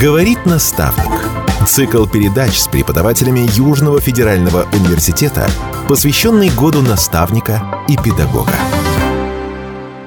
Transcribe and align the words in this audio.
Говорит 0.00 0.44
наставник. 0.44 1.66
Цикл 1.66 2.04
передач 2.04 2.58
с 2.58 2.68
преподавателями 2.68 3.48
Южного 3.56 3.98
федерального 3.98 4.66
университета, 4.74 5.48
посвященный 5.88 6.50
году 6.50 6.82
наставника 6.82 7.62
и 7.88 7.96
педагога. 7.96 8.52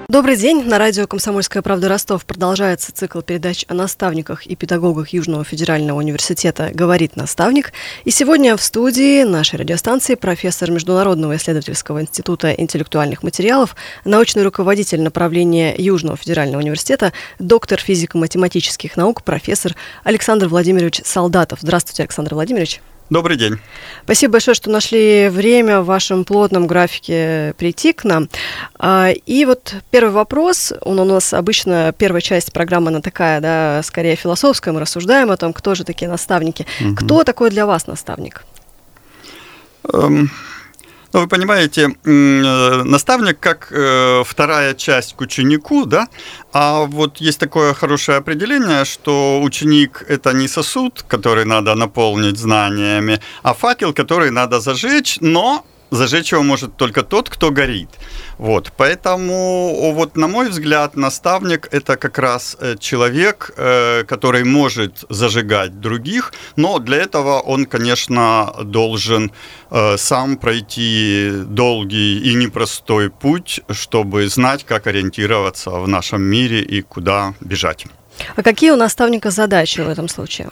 Добрый 0.10 0.38
день. 0.38 0.64
На 0.64 0.80
радио 0.80 1.06
«Комсомольская 1.06 1.62
правда» 1.62 1.88
Ростов 1.88 2.26
продолжается 2.26 2.92
цикл 2.92 3.21
передач 3.21 3.64
о 3.68 3.76
наставниках 3.76 4.48
и 4.48 4.55
педагогах 4.55 5.10
Южного 5.10 5.43
федерального 5.43 6.00
университета 6.00 6.71
«Говорит 6.74 7.16
наставник». 7.16 7.74
И 8.05 8.10
сегодня 8.10 8.57
в 8.57 8.61
студии 8.64 9.21
нашей 9.21 9.60
радиостанции 9.60 10.16
профессор 10.16 10.71
Международного 10.71 11.36
исследовательского 11.36 12.02
института 12.02 12.52
интеллектуальных 12.54 13.21
материалов, 13.21 13.75
научный 14.04 14.42
руководитель 14.42 15.04
направления 15.04 15.75
Южного 15.78 16.18
федерального 16.18 16.60
университета, 16.60 17.14
доктор 17.38 17.80
физико-математических 17.80 18.98
наук, 18.98 19.21
профессор 19.21 19.76
Александр 20.04 20.47
Владимирович 20.47 21.02
Солдатов. 21.05 21.60
Здравствуйте, 21.61 22.02
Александр 22.02 22.33
Владимирович. 22.33 22.82
Добрый 23.09 23.37
день. 23.37 23.57
Спасибо 24.04 24.33
большое, 24.33 24.54
что 24.54 24.69
нашли 24.69 25.29
время 25.29 25.81
в 25.81 25.86
вашем 25.86 26.25
плотном 26.25 26.68
графике 26.68 27.55
прийти 27.57 27.91
к 27.91 28.04
нам. 28.04 28.29
А, 28.77 29.09
и 29.25 29.45
вот 29.45 29.75
первый 29.89 30.11
вопрос, 30.11 30.73
он 30.82 30.99
у 30.99 31.05
нас 31.05 31.33
обычно, 31.33 31.91
первая 31.97 32.22
часть 32.22 32.53
программы, 32.53 32.89
она 32.89 33.02
такая, 33.02 33.41
да, 33.41 33.81
скорее 33.83 34.16
философская, 34.16 34.73
мы 34.73 34.80
рассуждаем 34.80 35.31
о 35.31 35.38
том, 35.38 35.53
кто 35.53 35.73
же 35.73 35.83
такие 35.83 36.09
наставники. 36.09 36.67
Угу. 36.81 36.95
Кто 36.95 37.23
такой 37.23 37.49
для 37.49 37.66
вас 37.66 37.88
наставник? 37.88 38.44
Um... 39.85 40.27
Ну, 41.11 41.22
вы 41.22 41.27
понимаете, 41.27 41.89
э, 42.05 42.83
наставник 42.83 43.39
как 43.39 43.72
э, 43.72 44.23
вторая 44.23 44.75
часть 44.75 45.16
к 45.16 45.22
ученику, 45.22 45.85
да, 45.85 46.08
а 46.53 46.85
вот 46.85 47.17
есть 47.17 47.39
такое 47.39 47.73
хорошее 47.73 48.19
определение, 48.19 48.85
что 48.85 49.41
ученик– 49.41 50.03
это 50.08 50.33
не 50.33 50.47
сосуд, 50.47 51.03
который 51.08 51.45
надо 51.45 51.73
наполнить 51.73 52.38
знаниями, 52.38 53.19
а 53.41 53.53
факел, 53.53 53.91
который 53.91 54.29
надо 54.29 54.59
зажечь, 54.59 55.17
но 55.21 55.66
зажечь 55.91 56.31
его 56.31 56.43
может 56.43 56.75
только 56.77 57.03
тот, 57.03 57.29
кто 57.29 57.51
горит. 57.51 57.89
Вот, 58.37 58.71
поэтому, 58.77 59.91
вот 59.93 60.17
на 60.17 60.27
мой 60.27 60.49
взгляд, 60.49 60.95
наставник– 60.95 61.67
это 61.71 61.97
как 61.97 62.17
раз 62.19 62.57
э, 62.59 62.75
человек, 62.79 63.51
э, 63.57 64.03
который 64.07 64.43
может 64.43 65.05
зажигать 65.09 65.79
других, 65.79 66.33
но 66.55 66.79
для 66.79 66.97
этого 66.97 67.39
он, 67.39 67.65
конечно, 67.65 68.53
должен 68.63 69.31
э, 69.71 69.97
сам 69.97 70.37
пройти 70.37 71.31
долгий 71.45 72.19
и 72.19 72.33
непростой 72.35 73.09
путь, 73.09 73.61
чтобы 73.71 74.29
знать, 74.29 74.63
как 74.63 74.87
ориентироваться 74.87 75.71
в 75.71 75.87
нашем 75.87 76.21
мире 76.21 76.61
и 76.61 76.81
куда 76.81 77.33
бежать. 77.41 77.85
А 78.35 78.43
какие 78.43 78.71
у 78.71 78.75
наставника 78.75 79.31
задачи 79.31 79.81
в 79.81 79.89
этом 79.89 80.07
случае? 80.07 80.49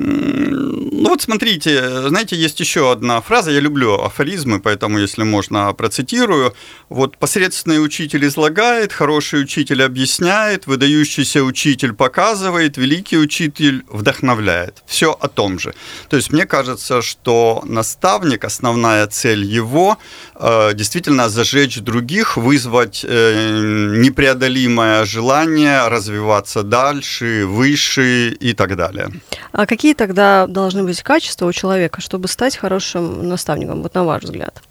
Ну 0.00 1.08
вот 1.08 1.22
смотрите, 1.22 2.08
знаете, 2.08 2.36
есть 2.36 2.60
еще 2.60 2.92
одна 2.92 3.20
фраза, 3.20 3.50
я 3.50 3.58
люблю 3.58 3.94
афоризмы, 3.94 4.60
поэтому, 4.60 4.98
если 4.98 5.24
можно, 5.24 5.72
процитирую. 5.72 6.54
Вот 6.88 7.16
посредственный 7.16 7.84
учитель 7.84 8.24
излагает, 8.26 8.92
хороший 8.92 9.42
учитель 9.42 9.82
объясняет, 9.82 10.66
выдающийся 10.68 11.42
учитель 11.42 11.94
показывает, 11.94 12.76
великий 12.76 13.18
учитель 13.18 13.84
вдохновляет. 13.88 14.82
Все 14.86 15.10
о 15.20 15.28
том 15.28 15.58
же. 15.58 15.74
То 16.08 16.16
есть 16.16 16.32
мне 16.32 16.46
кажется, 16.46 17.02
что 17.02 17.62
наставник, 17.64 18.44
основная 18.44 19.06
цель 19.08 19.44
его, 19.44 19.98
э, 20.36 20.74
действительно 20.74 21.28
зажечь 21.28 21.78
других, 21.78 22.36
вызвать 22.36 23.04
э, 23.08 23.96
непреодолимое 23.98 25.04
желание 25.04 25.88
развиваться 25.88 26.62
дальше, 26.62 27.46
выше 27.46 28.30
и 28.30 28.52
так 28.52 28.76
далее. 28.76 29.10
А 29.52 29.66
какие 29.66 29.87
тогда 29.94 30.46
должны 30.46 30.84
быть 30.84 31.02
качества 31.02 31.46
у 31.46 31.52
человека, 31.52 32.00
чтобы 32.00 32.28
стать 32.28 32.56
хорошим 32.56 33.28
наставником, 33.28 33.82
вот 33.82 33.94
на 33.94 34.04
ваш 34.04 34.22
взгляд? 34.22 34.62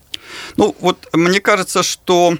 Ну, 0.57 0.75
вот 0.79 1.07
мне 1.13 1.39
кажется, 1.39 1.83
что 1.83 2.38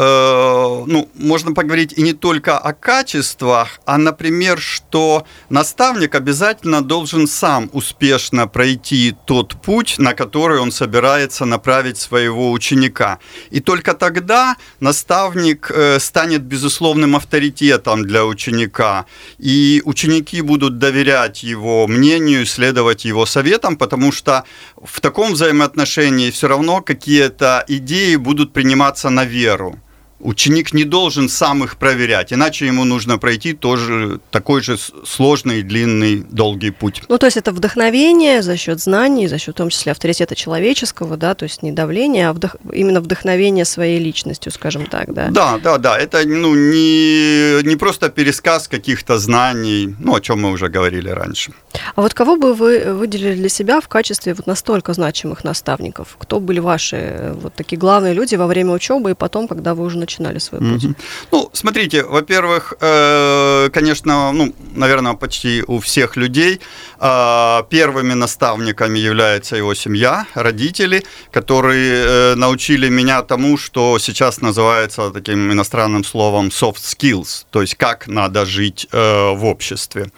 ну, 0.00 1.08
можно 1.14 1.52
поговорить 1.54 1.92
и 1.96 2.02
не 2.02 2.12
только 2.12 2.56
о 2.56 2.72
качествах, 2.72 3.80
а, 3.84 3.98
например, 3.98 4.60
что 4.60 5.26
наставник 5.50 6.14
обязательно 6.14 6.82
должен 6.82 7.26
сам 7.26 7.68
успешно 7.72 8.46
пройти 8.46 9.16
тот 9.26 9.60
путь, 9.60 9.96
на 9.98 10.14
который 10.14 10.60
он 10.60 10.70
собирается 10.70 11.46
направить 11.46 11.98
своего 11.98 12.52
ученика. 12.52 13.18
И 13.50 13.58
только 13.58 13.92
тогда 13.94 14.56
наставник 14.78 15.68
э, 15.74 15.98
станет 15.98 16.42
безусловным 16.42 17.16
авторитетом 17.16 18.04
для 18.04 18.24
ученика, 18.24 19.06
и 19.38 19.82
ученики 19.84 20.42
будут 20.42 20.78
доверять 20.78 21.42
его 21.42 21.88
мнению, 21.88 22.46
следовать 22.46 23.04
его 23.04 23.26
советам, 23.26 23.76
потому 23.76 24.12
что 24.12 24.44
в 24.80 25.00
таком 25.00 25.32
взаимоотношении 25.32 26.30
все 26.30 26.46
равно 26.46 26.82
какие-то 26.82 27.64
идеи 27.66 28.14
будут 28.14 28.52
приниматься 28.52 29.10
на 29.10 29.24
веру. 29.24 29.80
Ученик 30.20 30.72
не 30.72 30.84
должен 30.84 31.28
сам 31.28 31.62
их 31.62 31.76
проверять, 31.76 32.32
иначе 32.32 32.66
ему 32.66 32.84
нужно 32.84 33.18
пройти 33.18 33.52
тоже 33.52 34.18
такой 34.30 34.62
же 34.62 34.76
сложный, 35.04 35.62
длинный, 35.62 36.24
долгий 36.28 36.70
путь. 36.70 37.02
Ну, 37.08 37.18
то 37.18 37.26
есть 37.26 37.36
это 37.36 37.52
вдохновение 37.52 38.42
за 38.42 38.56
счет 38.56 38.80
знаний, 38.80 39.28
за 39.28 39.38
счет 39.38 39.54
в 39.54 39.58
том 39.58 39.70
числе 39.70 39.92
авторитета 39.92 40.34
человеческого, 40.34 41.16
да, 41.16 41.34
то 41.34 41.44
есть 41.44 41.62
не 41.62 41.70
давление, 41.70 42.28
а 42.28 42.32
вдох... 42.32 42.56
именно 42.72 43.00
вдохновение 43.00 43.64
своей 43.64 44.00
личностью, 44.00 44.50
скажем 44.50 44.86
так, 44.86 45.14
да? 45.14 45.28
Да, 45.30 45.58
да, 45.58 45.78
да. 45.78 45.96
Это 45.96 46.26
ну, 46.26 46.54
не, 46.54 47.62
не 47.62 47.76
просто 47.76 48.08
пересказ 48.08 48.66
каких-то 48.66 49.18
знаний, 49.18 49.94
ну, 50.00 50.16
о 50.16 50.20
чем 50.20 50.40
мы 50.40 50.50
уже 50.50 50.68
говорили 50.68 51.10
раньше. 51.10 51.52
А 51.94 52.02
вот 52.02 52.14
кого 52.14 52.36
бы 52.36 52.54
вы 52.54 52.92
выделили 52.92 53.34
для 53.34 53.48
себя 53.48 53.80
в 53.80 53.88
качестве 53.88 54.34
вот 54.34 54.46
настолько 54.46 54.94
значимых 54.94 55.44
наставников? 55.44 56.16
Кто 56.18 56.40
были 56.40 56.58
ваши 56.58 57.34
вот 57.40 57.54
такие 57.54 57.78
главные 57.78 58.14
люди 58.14 58.34
во 58.34 58.46
время 58.46 58.72
учебы 58.72 59.12
и 59.12 59.14
потом, 59.14 59.46
когда 59.46 59.74
вы 59.74 59.84
уже 59.84 59.98
начинали 60.08 60.38
свой 60.38 60.60
путь? 60.60 60.84
Mm-hmm. 60.84 60.96
Ну, 61.32 61.50
смотрите, 61.52 62.02
во-первых, 62.02 62.74
э, 62.80 63.68
конечно, 63.72 64.32
ну, 64.32 64.54
наверное, 64.76 65.14
почти 65.14 65.62
у 65.66 65.78
всех 65.78 66.16
людей 66.16 66.60
э, 67.00 67.62
первыми 67.70 68.14
наставниками 68.14 68.98
является 68.98 69.56
его 69.56 69.74
семья, 69.74 70.26
родители, 70.34 71.04
которые 71.30 72.04
э, 72.06 72.34
научили 72.36 72.88
меня 72.90 73.22
тому, 73.22 73.58
что 73.58 73.98
сейчас 73.98 74.40
называется 74.40 75.10
таким 75.10 75.52
иностранным 75.52 76.04
словом 76.04 76.48
soft 76.48 76.82
skills, 76.82 77.44
то 77.50 77.60
есть 77.60 77.74
как 77.74 78.08
надо 78.08 78.46
жить 78.46 78.88
в 78.92 79.44
обществе. 79.44 80.10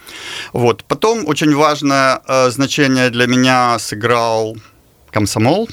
Вот. 0.53 0.83
Потом 0.83 1.27
очень 1.27 1.55
важное 1.55 2.21
значение 2.49 3.09
для 3.09 3.27
меня 3.27 3.79
сыграл 3.79 4.55
комсомол, 5.11 5.67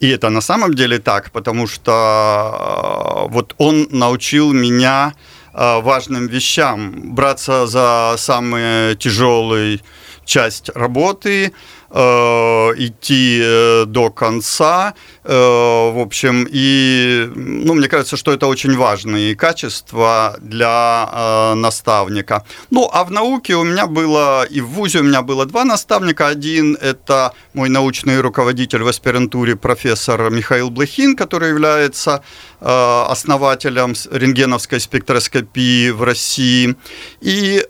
и 0.00 0.08
это 0.08 0.28
на 0.30 0.40
самом 0.40 0.74
деле 0.74 0.98
так, 0.98 1.30
потому 1.30 1.66
что 1.66 3.26
э, 3.26 3.32
вот 3.32 3.54
он 3.58 3.88
научил 3.90 4.52
меня 4.52 5.14
э, 5.52 5.80
важным 5.80 6.26
вещам, 6.26 7.14
браться 7.14 7.66
за 7.66 8.14
самые 8.18 8.96
тяжелые 8.96 9.80
часть 10.24 10.70
работы, 10.74 11.52
идти 11.94 13.40
э, 13.40 13.84
до 13.86 14.10
конца, 14.10 14.94
э, 15.22 15.32
в 15.32 16.00
общем, 16.00 16.46
и, 16.50 17.30
ну, 17.34 17.74
мне 17.74 17.86
кажется, 17.88 18.16
что 18.16 18.32
это 18.32 18.48
очень 18.48 18.76
важные 18.76 19.36
качества 19.36 20.36
для 20.40 21.54
наставника. 21.54 22.44
Ну, 22.70 22.88
а 22.92 23.04
в 23.04 23.10
науке 23.12 23.54
у 23.54 23.64
меня 23.64 23.86
было, 23.86 24.44
и 24.44 24.60
в 24.60 24.70
ВУЗе 24.70 25.00
у 25.00 25.02
меня 25.04 25.22
было 25.22 25.46
два 25.46 25.64
наставника. 25.64 26.26
Один– 26.26 26.76
это 26.80 27.32
мой 27.52 27.68
научный 27.68 28.20
руководитель 28.20 28.82
в 28.82 28.88
аспирантуре, 28.88 29.54
профессор 29.54 30.30
Михаил 30.30 30.70
Блохин, 30.70 31.14
который 31.16 31.50
является 31.50 32.22
основателем 32.60 33.94
рентгеновской 34.10 34.80
спектроскопии 34.80 35.90
в 35.90 36.02
России. 36.02 36.76
И 37.20 37.62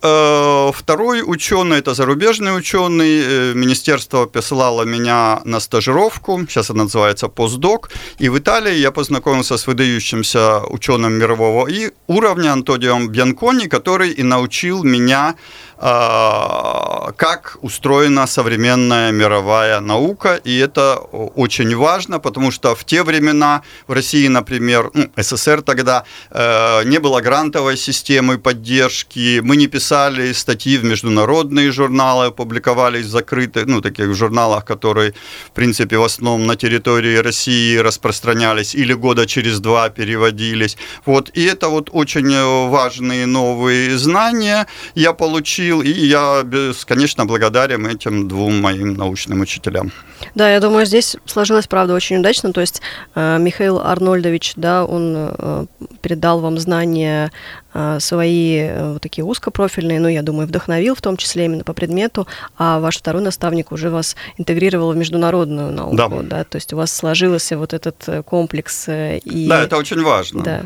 второй 0.72 1.22
ученый– 1.27 1.78
это 1.80 1.94
зарубежный 1.94 2.56
ученый, 2.56 3.54
Министерство 3.54 4.14
агентство 4.15 4.27
посылало 4.27 4.84
меня 4.84 5.41
на 5.45 5.61
стажировку, 5.61 6.47
сейчас 6.49 6.71
это 6.71 6.78
называется 6.78 7.28
постдок, 7.28 7.91
и 8.22 8.28
в 8.28 8.39
Италии 8.39 8.78
я 8.81 8.91
познакомился 8.91 9.57
с 9.57 9.66
выдающимся 9.66 10.61
ученым 10.71 11.13
мирового 11.13 11.69
уровня 12.07 12.53
Антонио 12.53 13.09
Бьянкони, 13.09 13.69
который 13.69 14.11
и 14.11 14.22
научил 14.22 14.84
меня 14.84 15.34
а, 15.77 17.13
как 17.16 17.59
устроена 17.63 18.27
современная 18.27 19.13
мировая 19.13 19.81
наука, 19.81 20.41
и 20.47 20.57
это 20.57 20.97
очень 21.37 21.77
важно, 21.77 22.21
потому 22.21 22.53
что 22.53 22.75
в 22.75 22.84
те 22.84 23.03
времена 23.03 23.63
в 23.89 23.93
России, 23.93 24.28
например, 24.28 24.91
ну, 24.95 25.09
СССР 25.16 25.63
тогда, 25.63 26.05
э, 26.31 26.84
не 26.84 27.01
было 27.01 27.21
грантовой 27.21 27.77
системы 27.77 28.39
поддержки, 28.39 29.41
мы 29.43 29.57
не 29.57 29.66
писали 29.66 30.33
статьи 30.33 30.78
в 30.78 30.84
международные 30.84 31.72
журналы, 31.72 32.31
публиковались 32.31 33.07
закрытые, 33.07 33.66
ну, 33.66 33.81
такие 33.81 34.03
в 34.06 34.15
журналах, 34.15 34.65
которые, 34.65 35.12
в 35.47 35.51
принципе, 35.51 35.97
в 35.98 36.04
основном 36.04 36.47
на 36.47 36.56
территории 36.56 37.16
России 37.16 37.77
распространялись 37.77 38.74
или 38.74 38.92
года 38.95 39.27
через 39.27 39.60
два 39.60 39.89
переводились. 39.89 40.77
Вот. 41.06 41.30
И 41.34 41.45
это 41.45 41.68
вот 41.68 41.91
очень 41.92 42.68
важные 42.68 43.27
новые 43.27 43.98
знания 43.98 44.66
я 44.95 45.12
получил, 45.12 45.83
и 45.83 45.91
я, 45.91 46.45
конечно, 46.86 47.27
благодарен 47.27 47.86
этим 47.86 48.28
двум 48.28 48.60
моим 48.60 48.95
научным 48.95 49.41
учителям. 49.41 49.92
Да, 50.34 50.51
я 50.51 50.61
думаю, 50.61 50.87
здесь 50.87 51.16
сложилось, 51.27 51.66
правда, 51.66 51.95
очень 51.95 52.19
удачно. 52.19 52.53
То 52.53 52.61
есть 52.61 52.81
э, 53.15 53.39
Михаил 53.39 53.81
Арнольдович, 53.81 54.55
да, 54.57 54.84
он 54.84 55.15
э, 55.16 55.66
передал 56.01 56.41
вам 56.41 56.59
знания 56.59 57.31
э, 57.72 57.99
свои 58.01 58.71
вот 58.72 59.03
такие 59.03 59.25
узкопрофильные, 59.25 60.01
ну, 60.01 60.09
я 60.09 60.22
думаю, 60.22 60.47
вдохновил 60.47 60.95
в 60.95 61.03
том 61.03 61.16
числе 61.16 61.47
именно 61.47 61.65
по 61.65 61.72
предмету, 61.72 62.27
а 62.57 62.81
ваш 62.81 62.99
второй 62.99 63.22
наставник 63.22 63.72
уже 63.72 63.91
вас 63.91 64.16
интегрировал 64.39 64.93
в 64.93 64.97
международную 64.97 65.72
науку, 65.72 65.97
да, 65.97 66.09
да 66.09 66.45
то 66.45 66.57
есть 66.57 66.72
у 66.72 66.77
вас 66.77 66.93
сложился 66.93 67.59
вот 67.59 67.72
этот 67.72 68.25
комплекс. 68.25 68.89
И... 68.89 69.47
Да, 69.49 69.63
это 69.63 69.77
очень 69.77 70.03
важно. 70.03 70.43
Да. 70.43 70.63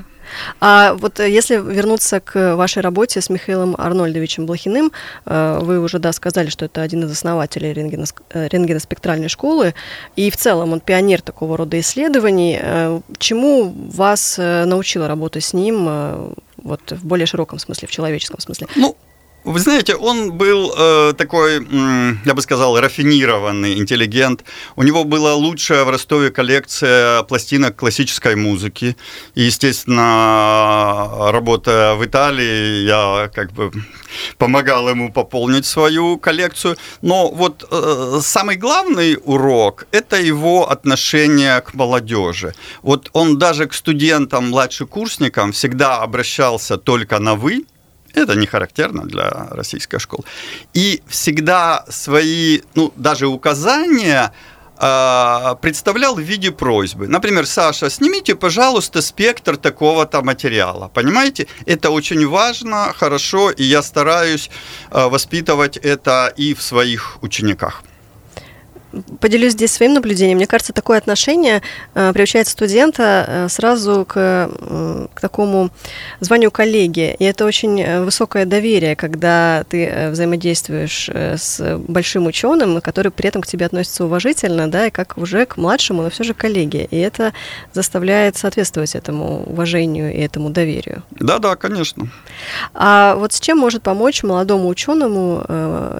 А 0.60 0.94
вот 0.94 1.20
э, 1.20 1.30
если 1.30 1.56
вернуться 1.56 2.20
к 2.20 2.56
вашей 2.56 2.82
работе 2.82 3.20
с 3.20 3.30
Михаилом 3.30 3.74
Арнольдовичем 3.78 4.46
Блохиным, 4.46 4.92
э, 5.26 5.58
вы 5.62 5.80
уже, 5.80 5.98
да, 5.98 6.12
сказали, 6.12 6.48
что 6.48 6.64
это 6.64 6.82
один 6.82 7.04
из 7.04 7.12
основателей 7.12 7.70
э, 7.70 8.48
рентгеноспектральной 8.48 9.28
школы, 9.28 9.74
и 10.16 10.30
в 10.30 10.36
целом 10.36 10.72
он 10.72 10.80
пионер 10.80 11.20
такого 11.22 11.56
рода 11.56 11.78
исследований. 11.80 12.58
Чему 13.18 13.72
вас 13.74 14.38
научила 14.38 15.08
работа 15.08 15.40
с 15.40 15.52
ним 15.52 16.34
вот 16.56 16.92
в 16.92 17.04
более 17.04 17.26
широком 17.26 17.58
смысле, 17.58 17.88
в 17.88 17.90
человеческом 17.90 18.40
смысле? 18.40 18.66
Ну, 18.76 18.96
вы 19.48 19.60
знаете, 19.60 19.94
он 19.96 20.32
был 20.32 20.74
э, 20.76 21.14
такой, 21.16 21.66
я 22.24 22.34
бы 22.34 22.42
сказал, 22.42 22.78
рафинированный 22.78 23.78
интеллигент. 23.78 24.44
У 24.76 24.82
него 24.82 25.04
была 25.04 25.34
лучшая 25.34 25.84
в 25.84 25.90
Ростове 25.90 26.30
коллекция 26.30 27.22
пластинок 27.22 27.74
классической 27.76 28.36
музыки. 28.36 28.96
И, 29.34 29.42
естественно, 29.42 31.30
работая 31.32 31.94
в 31.94 32.04
Италии, 32.04 32.84
я 32.84 33.30
как 33.34 33.52
бы 33.52 33.72
помогал 34.36 34.90
ему 34.90 35.10
пополнить 35.10 35.64
свою 35.64 36.18
коллекцию. 36.18 36.76
Но 37.00 37.30
вот 37.30 37.66
э, 37.70 38.20
самый 38.22 38.56
главный 38.56 39.16
урок– 39.24 39.86
это 39.92 40.20
его 40.20 40.70
отношение 40.70 41.60
к 41.62 41.72
молодежи. 41.72 42.54
Вот 42.82 43.08
он 43.14 43.38
даже 43.38 43.66
к 43.66 43.72
студентам, 43.72 44.50
младшекурсникам 44.50 45.52
всегда 45.52 46.02
обращался 46.02 46.76
только 46.76 47.18
на 47.18 47.34
«вы», 47.34 47.64
это 48.18 48.34
не 48.34 48.46
характерно 48.46 49.04
для 49.04 49.48
российской 49.50 49.98
школы. 49.98 50.24
И 50.74 51.02
всегда 51.06 51.84
свои, 51.88 52.60
ну, 52.74 52.92
даже 52.96 53.26
указания 53.26 54.32
э, 54.78 55.54
представлял 55.60 56.14
в 56.14 56.20
виде 56.20 56.50
просьбы. 56.50 57.08
Например, 57.08 57.46
Саша, 57.46 57.90
снимите, 57.90 58.34
пожалуйста, 58.34 59.02
спектр 59.02 59.56
такого-то 59.56 60.22
материала. 60.22 60.88
Понимаете? 60.88 61.46
Это 61.66 61.90
очень 61.90 62.26
важно, 62.26 62.92
хорошо, 62.96 63.50
и 63.50 63.64
я 63.64 63.82
стараюсь 63.82 64.50
э, 64.90 65.08
воспитывать 65.08 65.76
это 65.76 66.32
и 66.36 66.54
в 66.54 66.62
своих 66.62 67.18
учениках 67.22 67.82
поделюсь 69.20 69.52
здесь 69.52 69.72
своим 69.72 69.94
наблюдением. 69.94 70.38
Мне 70.38 70.46
кажется, 70.46 70.72
такое 70.72 70.98
отношение 70.98 71.62
э, 71.94 72.12
приучает 72.12 72.48
студента 72.48 73.24
э, 73.26 73.48
сразу 73.48 74.04
к, 74.04 74.14
э, 74.16 75.06
к 75.14 75.20
такому 75.20 75.70
званию 76.20 76.50
коллеги. 76.50 77.14
И 77.18 77.24
это 77.24 77.44
очень 77.44 77.80
э, 77.80 78.02
высокое 78.02 78.44
доверие, 78.44 78.96
когда 78.96 79.64
ты 79.68 79.86
э, 79.86 80.10
взаимодействуешь 80.10 81.08
э, 81.12 81.36
с 81.36 81.78
большим 81.78 82.26
ученым, 82.26 82.80
который 82.80 83.12
при 83.12 83.28
этом 83.28 83.42
к 83.42 83.46
тебе 83.46 83.66
относится 83.66 84.04
уважительно, 84.04 84.70
да, 84.70 84.86
и 84.86 84.90
как 84.90 85.16
уже 85.18 85.46
к 85.46 85.56
младшему, 85.56 86.02
но 86.02 86.10
все 86.10 86.24
же 86.24 86.34
коллеге. 86.34 86.88
И 86.90 86.98
это 86.98 87.32
заставляет 87.72 88.36
соответствовать 88.36 88.94
этому 88.94 89.44
уважению 89.44 90.12
и 90.12 90.18
этому 90.18 90.50
доверию. 90.50 91.02
Да, 91.10 91.38
да, 91.38 91.56
конечно. 91.56 92.08
А 92.74 93.14
вот 93.14 93.32
с 93.32 93.40
чем 93.40 93.58
может 93.58 93.82
помочь 93.82 94.22
молодому 94.22 94.68
ученому 94.68 95.44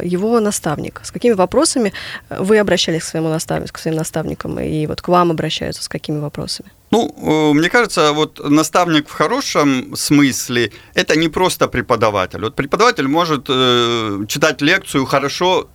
его 0.03 0.41
наставник? 0.41 1.01
С 1.05 1.11
какими 1.11 1.35
вопросами 1.35 1.93
вы 2.31 2.59
обращаетесь 2.59 2.88
обращались 2.89 3.03
к 3.03 3.11
своему 3.11 3.29
наставнику, 3.29 3.73
к 3.73 3.79
своим 3.79 3.97
наставникам, 3.97 4.59
и 4.59 4.87
вот 4.87 5.01
к 5.01 5.09
вам 5.09 5.31
обращаются 5.31 5.83
с 5.83 5.89
какими 5.89 6.19
вопросами? 6.21 6.71
Ну, 6.91 7.15
э, 7.17 7.55
мне 7.55 7.69
кажется, 7.69 8.13
вот 8.13 8.41
наставник 8.51 9.09
в 9.09 9.13
хорошем 9.13 9.95
смысле– 9.97 10.71
это 10.95 11.19
не 11.19 11.29
просто 11.29 11.69
преподаватель. 11.69 12.41
Вот 12.41 12.55
преподаватель 12.55 13.07
может 13.09 13.47
э, 13.49 14.25
читать 14.27 14.63
лекцию 14.63 15.05
хорошо, 15.07 15.69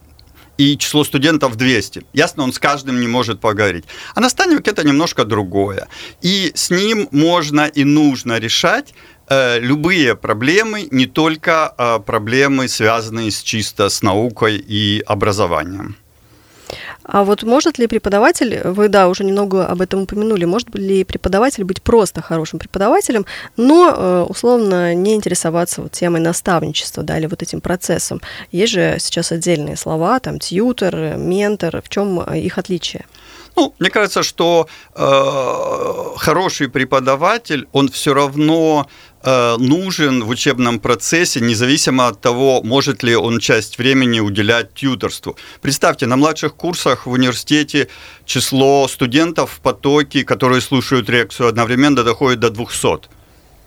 и 0.59 0.77
число 0.77 1.03
студентов 1.03 1.55
200. 1.55 2.01
Ясно, 2.13 2.43
он 2.43 2.51
с 2.51 2.59
каждым 2.59 3.01
не 3.01 3.07
может 3.07 3.39
поговорить. 3.39 3.85
А 4.15 4.21
наставник 4.21 4.67
это 4.67 4.85
немножко 4.85 5.25
другое. 5.25 5.87
И 6.21 6.51
с 6.53 6.69
ним 6.69 7.07
можно 7.11 7.65
и 7.65 7.83
нужно 7.83 8.39
решать 8.39 8.93
э, 9.29 9.59
любые 9.59 10.15
проблемы, 10.15 10.87
не 10.91 11.07
только 11.07 11.73
э, 11.75 11.99
проблемы, 12.05 12.67
связанные 12.67 13.31
с, 13.31 13.41
чисто 13.41 13.89
с 13.89 14.03
наукой 14.03 14.57
и 14.57 15.03
образованием. 15.07 15.95
А 17.03 17.23
вот 17.23 17.43
может 17.43 17.77
ли 17.77 17.87
преподаватель, 17.87 18.61
вы, 18.63 18.87
да, 18.87 19.07
уже 19.07 19.23
немного 19.23 19.65
об 19.65 19.81
этом 19.81 20.03
упомянули, 20.03 20.45
может 20.45 20.73
ли 20.75 21.03
преподаватель 21.03 21.63
быть 21.63 21.81
просто 21.81 22.21
хорошим 22.21 22.59
преподавателем, 22.59 23.25
но 23.57 23.93
э, 23.95 24.25
условно 24.29 24.93
не 24.93 25.15
интересоваться 25.15 25.81
вот 25.81 25.91
темой 25.91 26.21
наставничества, 26.21 27.03
да, 27.03 27.17
или 27.17 27.25
вот 27.25 27.41
этим 27.41 27.61
процессом? 27.61 28.21
Есть 28.51 28.73
же 28.73 28.97
сейчас 28.99 29.31
отдельные 29.31 29.77
слова, 29.77 30.19
там, 30.19 30.39
тьютер, 30.39 31.15
ментор, 31.17 31.81
в 31.83 31.89
чем 31.89 32.21
их 32.21 32.57
отличие? 32.57 33.05
Ну, 33.55 33.75
мне 33.77 33.91
кажется, 33.91 34.23
что 34.23 34.67
э, 34.95 36.17
хороший 36.17 36.69
преподаватель, 36.69 37.67
он 37.71 37.87
все 37.89 38.13
равно 38.13 38.87
Э, 39.12 39.12
нужен 39.23 40.23
в 40.23 40.29
учебном 40.29 40.79
процессе, 40.79 41.39
независимо 41.39 42.07
от 42.07 42.21
того, 42.21 42.61
может 42.63 43.03
ли 43.03 43.15
он 43.15 43.39
часть 43.39 43.77
времени 43.77 44.19
уделять 44.19 44.73
тьюторству. 44.73 45.37
Представьте, 45.61 46.05
на 46.05 46.17
младших 46.17 46.55
курсах 46.55 47.05
в 47.05 47.11
университете 47.11 47.87
число 48.25 48.87
студентов 48.87 49.51
в 49.51 49.59
потоке, 49.61 50.23
которые 50.23 50.61
слушают 50.61 51.09
лекцию 51.09 51.47
одновременно, 51.49 52.03
доходит 52.03 52.39
до 52.39 52.49
200. 52.49 53.22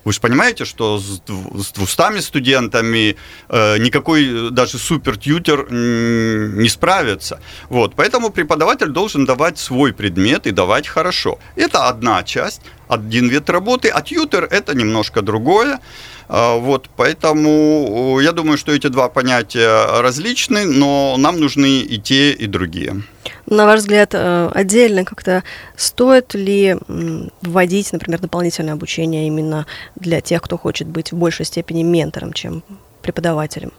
Вы 0.06 0.12
же 0.12 0.20
понимаете, 0.20 0.64
что 0.64 1.00
с 1.00 1.20
200 1.20 2.20
студентами 2.20 3.16
э, 3.48 3.78
никакой 3.78 4.52
даже 4.52 4.78
супер-тьютер 4.78 5.66
не 5.72 6.68
справится. 6.68 7.40
Вот, 7.70 7.94
поэтому 7.96 8.30
преподаватель 8.30 8.90
должен 8.90 9.24
давать 9.24 9.58
свой 9.58 9.92
предмет 9.92 10.46
и 10.46 10.52
давать 10.52 10.86
хорошо. 10.86 11.40
Это 11.56 11.88
одна 11.88 12.22
часть, 12.22 12.60
один 12.86 13.28
вид 13.28 13.50
работы, 13.50 13.88
а 13.88 14.00
тьютер– 14.00 14.44
это 14.50 14.76
немножко 14.76 15.22
другое. 15.22 15.80
А, 16.28 16.56
вот, 16.56 16.88
поэтому 16.96 18.18
я 18.20 18.32
думаю, 18.32 18.58
что 18.58 18.72
эти 18.72 18.88
два 18.88 19.08
понятия 19.08 20.00
различны, 20.00 20.64
но 20.64 21.16
нам 21.18 21.40
нужны 21.40 21.80
и 21.80 21.98
те, 21.98 22.32
и 22.32 22.46
другие. 22.46 23.02
На 23.46 23.66
ваш 23.66 23.80
взгляд, 23.80 24.10
э, 24.12 24.50
отдельно 24.52 25.04
как-то 25.04 25.44
стоит 25.76 26.34
ли 26.34 26.76
вводить, 27.42 27.92
например, 27.92 28.20
дополнительное 28.20 28.74
обучение 28.74 29.28
именно 29.28 29.66
для 29.94 30.20
тех, 30.20 30.42
кто 30.42 30.58
хочет 30.58 30.88
быть 30.88 31.12
в 31.12 31.16
большей 31.16 31.46
степени 31.46 31.82
ментором, 31.82 32.32
чем 32.32 32.64
преподавателем? 33.02 33.72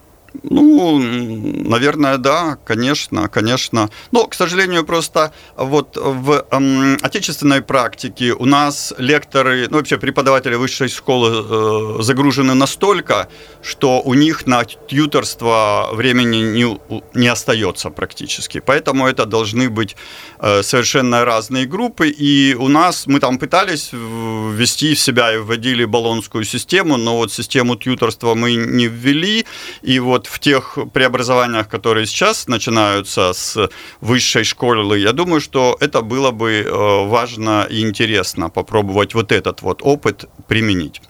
Ну, 0.43 1.00
наверное, 1.00 2.17
да, 2.17 2.57
конечно, 2.65 3.29
конечно. 3.29 3.89
Но, 4.12 4.27
к 4.27 4.34
сожалению, 4.34 4.84
просто 4.84 5.34
вот 5.55 5.98
в 5.98 6.46
эм, 6.51 6.98
отечественной 7.01 7.62
практике 7.62 8.34
у 8.34 8.46
нас 8.46 8.93
лекторы, 8.98 9.67
ну 9.69 9.77
вообще 9.77 9.98
преподаватели 9.98 10.55
высшей 10.55 10.89
школы 10.89 12.00
э, 12.00 12.03
загружены 12.03 12.53
настолько, 12.53 13.27
что 13.62 14.01
у 14.01 14.13
них 14.13 14.48
на 14.48 14.65
тьюторство 14.65 15.89
времени 15.93 16.38
не, 16.38 16.79
не 17.13 17.27
остается 17.27 17.89
практически. 17.89 18.60
Поэтому 18.60 19.07
это 19.07 19.25
должны 19.25 19.69
быть 19.69 19.96
э, 20.39 20.63
совершенно 20.63 21.25
разные 21.25 21.65
группы. 21.65 22.10
И 22.10 22.55
у 22.55 22.67
нас 22.67 23.07
мы 23.07 23.19
там 23.19 23.38
пытались 23.38 23.89
ввести 23.93 24.93
в 24.93 25.00
себя 25.00 25.34
и 25.34 25.38
вводили 25.38 25.86
баллонскую 25.86 26.43
систему, 26.43 26.98
но 26.98 27.17
вот 27.17 27.31
систему 27.31 27.75
тьюторства 27.75 28.36
мы 28.36 28.55
не 28.55 28.88
ввели. 28.88 29.46
И 29.81 30.00
вот 30.00 30.16
в 30.25 30.39
тех 30.39 30.77
преобразованиях, 30.93 31.69
которые 31.69 32.07
сейчас 32.07 32.47
начинаются 32.47 33.33
с 33.33 33.69
высшей 34.01 34.43
школы, 34.43 34.97
я 34.97 35.13
думаю, 35.13 35.41
что 35.41 35.77
это 35.79 36.01
было 36.01 36.31
бы 36.31 36.65
э, 36.65 37.07
важно 37.07 37.67
и 37.69 37.81
интересно 37.81 38.50
попробовать 38.50 39.13
вот 39.13 39.31
этот 39.31 39.62
вот 39.62 39.81
опыт 39.83 40.25
применить. 40.47 41.01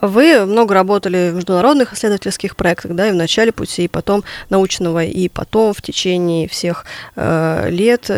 Вы 0.00 0.46
много 0.46 0.74
работали 0.74 1.30
в 1.30 1.34
международных 1.34 1.92
исследовательских 1.92 2.56
проектах, 2.56 2.94
да, 2.94 3.08
и 3.08 3.12
в 3.12 3.16
начале 3.16 3.52
пути, 3.52 3.84
и 3.84 3.88
потом 3.88 4.24
научного, 4.48 5.04
и 5.04 5.28
потом 5.28 5.74
в 5.74 5.82
течение 5.82 6.48
всех 6.48 6.84
э, 7.16 7.68
лет. 7.70 8.10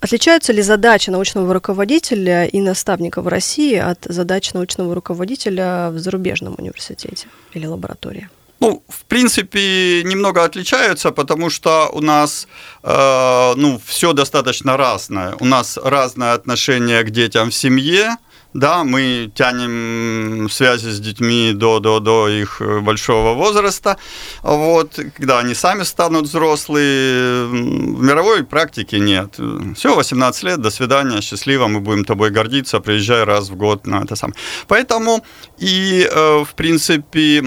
Отличаются 0.00 0.52
ли 0.52 0.60
задачи 0.60 1.08
научного 1.08 1.54
руководителя 1.54 2.44
и 2.44 2.60
наставника 2.60 3.22
в 3.22 3.28
России 3.28 3.76
от 3.76 4.04
задач 4.04 4.52
научного 4.52 4.94
руководителя 4.94 5.88
в 5.90 5.98
зарубежном 5.98 6.56
университете 6.58 7.28
или 7.54 7.66
лаборатории? 7.66 8.28
Ну, 8.64 8.82
в 8.88 9.04
принципе, 9.04 10.02
немного 10.04 10.42
отличаются, 10.42 11.10
потому 11.10 11.50
что 11.50 11.90
у 11.92 12.00
нас 12.00 12.48
э, 12.82 13.52
ну, 13.56 13.78
все 13.84 14.14
достаточно 14.14 14.78
разное. 14.78 15.34
У 15.40 15.44
нас 15.44 15.78
разное 15.84 16.32
отношение 16.32 17.02
к 17.02 17.10
детям 17.10 17.50
в 17.50 17.54
семье, 17.54 18.16
да, 18.54 18.84
мы 18.84 19.30
тянем 19.34 20.48
связи 20.48 20.88
с 20.88 20.98
детьми 20.98 21.52
до, 21.54 21.78
до, 21.78 22.00
до 22.00 22.28
их 22.28 22.62
большого 22.82 23.34
возраста. 23.34 23.98
Вот, 24.42 24.98
когда 25.16 25.40
они 25.40 25.54
сами 25.54 25.82
станут 25.82 26.24
взрослые, 26.24 27.46
в 27.46 28.02
мировой 28.02 28.44
практике 28.44 28.98
нет. 28.98 29.40
Все, 29.76 29.94
18 29.94 30.42
лет, 30.44 30.60
до 30.62 30.70
свидания, 30.70 31.20
счастливо, 31.20 31.66
мы 31.66 31.80
будем 31.80 32.04
тобой 32.04 32.30
гордиться, 32.30 32.80
приезжай 32.80 33.24
раз 33.24 33.50
в 33.50 33.56
год 33.56 33.86
на 33.86 34.04
это 34.04 34.16
самое. 34.16 34.38
Поэтому 34.68 35.22
и, 35.58 36.08
э, 36.10 36.44
в 36.44 36.54
принципе, 36.54 37.42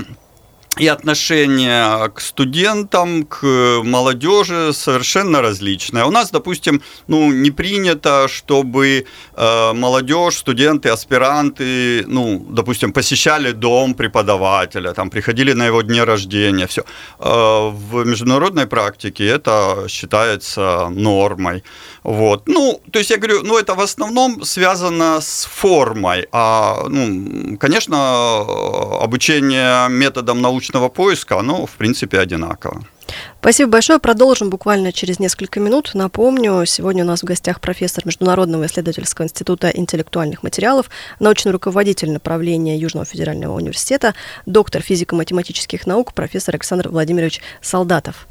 и 0.80 0.88
отношение 0.88 2.10
к 2.10 2.22
студентам, 2.22 3.26
к 3.26 3.46
молодежи 3.84 4.72
совершенно 4.74 5.42
различное. 5.42 6.06
У 6.06 6.12
нас, 6.12 6.32
допустим, 6.32 6.82
ну, 7.08 7.32
не 7.32 7.52
принято, 7.52 8.28
чтобы 8.28 9.06
э, 9.36 9.74
молодежь, 9.74 10.38
студенты, 10.38 10.90
аспиранты, 10.90 12.04
ну, 12.08 12.46
допустим, 12.50 12.94
посещали 12.94 13.52
дом 13.52 13.94
преподавателя, 13.94 14.94
там, 14.94 15.10
приходили 15.10 15.54
на 15.54 15.66
его 15.66 15.82
дне 15.82 16.04
рождения, 16.04 16.68
все. 16.68 16.84
Э, 17.20 17.70
в 17.70 18.06
международной 18.06 18.68
практике 18.68 19.28
это 19.28 19.86
считается 19.90 20.90
нормой. 20.90 21.64
Вот. 22.04 22.48
Ну, 22.48 22.82
то 22.92 23.00
есть 23.00 23.12
я 23.12 23.18
говорю, 23.18 23.42
ну, 23.44 23.58
это 23.58 23.76
в 23.76 23.82
основном 23.82 24.44
связано 24.46 25.20
с 25.22 25.46
формой. 25.46 26.28
А, 26.32 26.86
ну, 26.88 27.58
конечно, 27.58 28.42
обучение 29.02 29.90
методом 29.90 30.42
научного 30.42 30.67
поиска, 30.90 31.40
оно, 31.40 31.66
в 31.66 31.72
принципе, 31.72 32.20
одинаково. 32.20 32.84
Спасибо 33.40 33.72
большое. 33.72 34.00
Продолжим 34.00 34.50
буквально 34.50 34.92
через 34.92 35.20
несколько 35.20 35.60
минут. 35.60 35.92
Напомню, 35.94 36.66
сегодня 36.66 37.04
у 37.04 37.08
нас 37.08 37.22
в 37.22 37.26
гостях 37.26 37.62
профессор 37.62 38.06
Международного 38.06 38.66
исследовательского 38.66 39.26
института 39.26 39.70
интеллектуальных 39.70 40.44
материалов, 40.44 40.90
научный 41.20 41.52
руководитель 41.52 42.12
направления 42.12 42.78
Южного 42.78 43.06
федерального 43.06 43.56
университета, 43.56 44.14
доктор 44.46 44.82
физико-математических 44.82 45.88
наук, 45.88 46.14
профессор 46.14 46.56
Александр 46.56 46.90
Владимирович 46.90 47.42
Солдатов. 47.62 48.28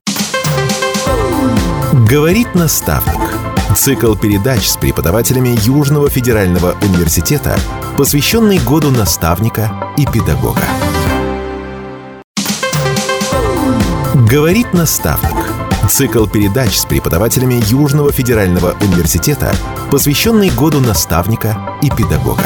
Говорит 2.11 2.55
наставник. 2.55 3.47
Цикл 3.75 4.15
передач 4.15 4.67
с 4.67 4.77
преподавателями 4.77 5.57
Южного 5.65 6.09
федерального 6.09 6.77
университета, 6.83 7.59
посвященный 7.99 8.59
году 8.59 8.91
наставника 8.91 9.93
и 9.99 10.07
педагога. 10.07 10.63
Говорит 14.29 14.73
наставник. 14.73 15.89
Цикл 15.89 16.27
передач 16.27 16.77
с 16.77 16.85
преподавателями 16.85 17.63
Южного 17.71 18.11
федерального 18.11 18.73
университета, 18.81 19.55
посвященный 19.93 20.51
году 20.51 20.81
наставника 20.81 21.79
и 21.81 21.91
педагога. 21.91 22.43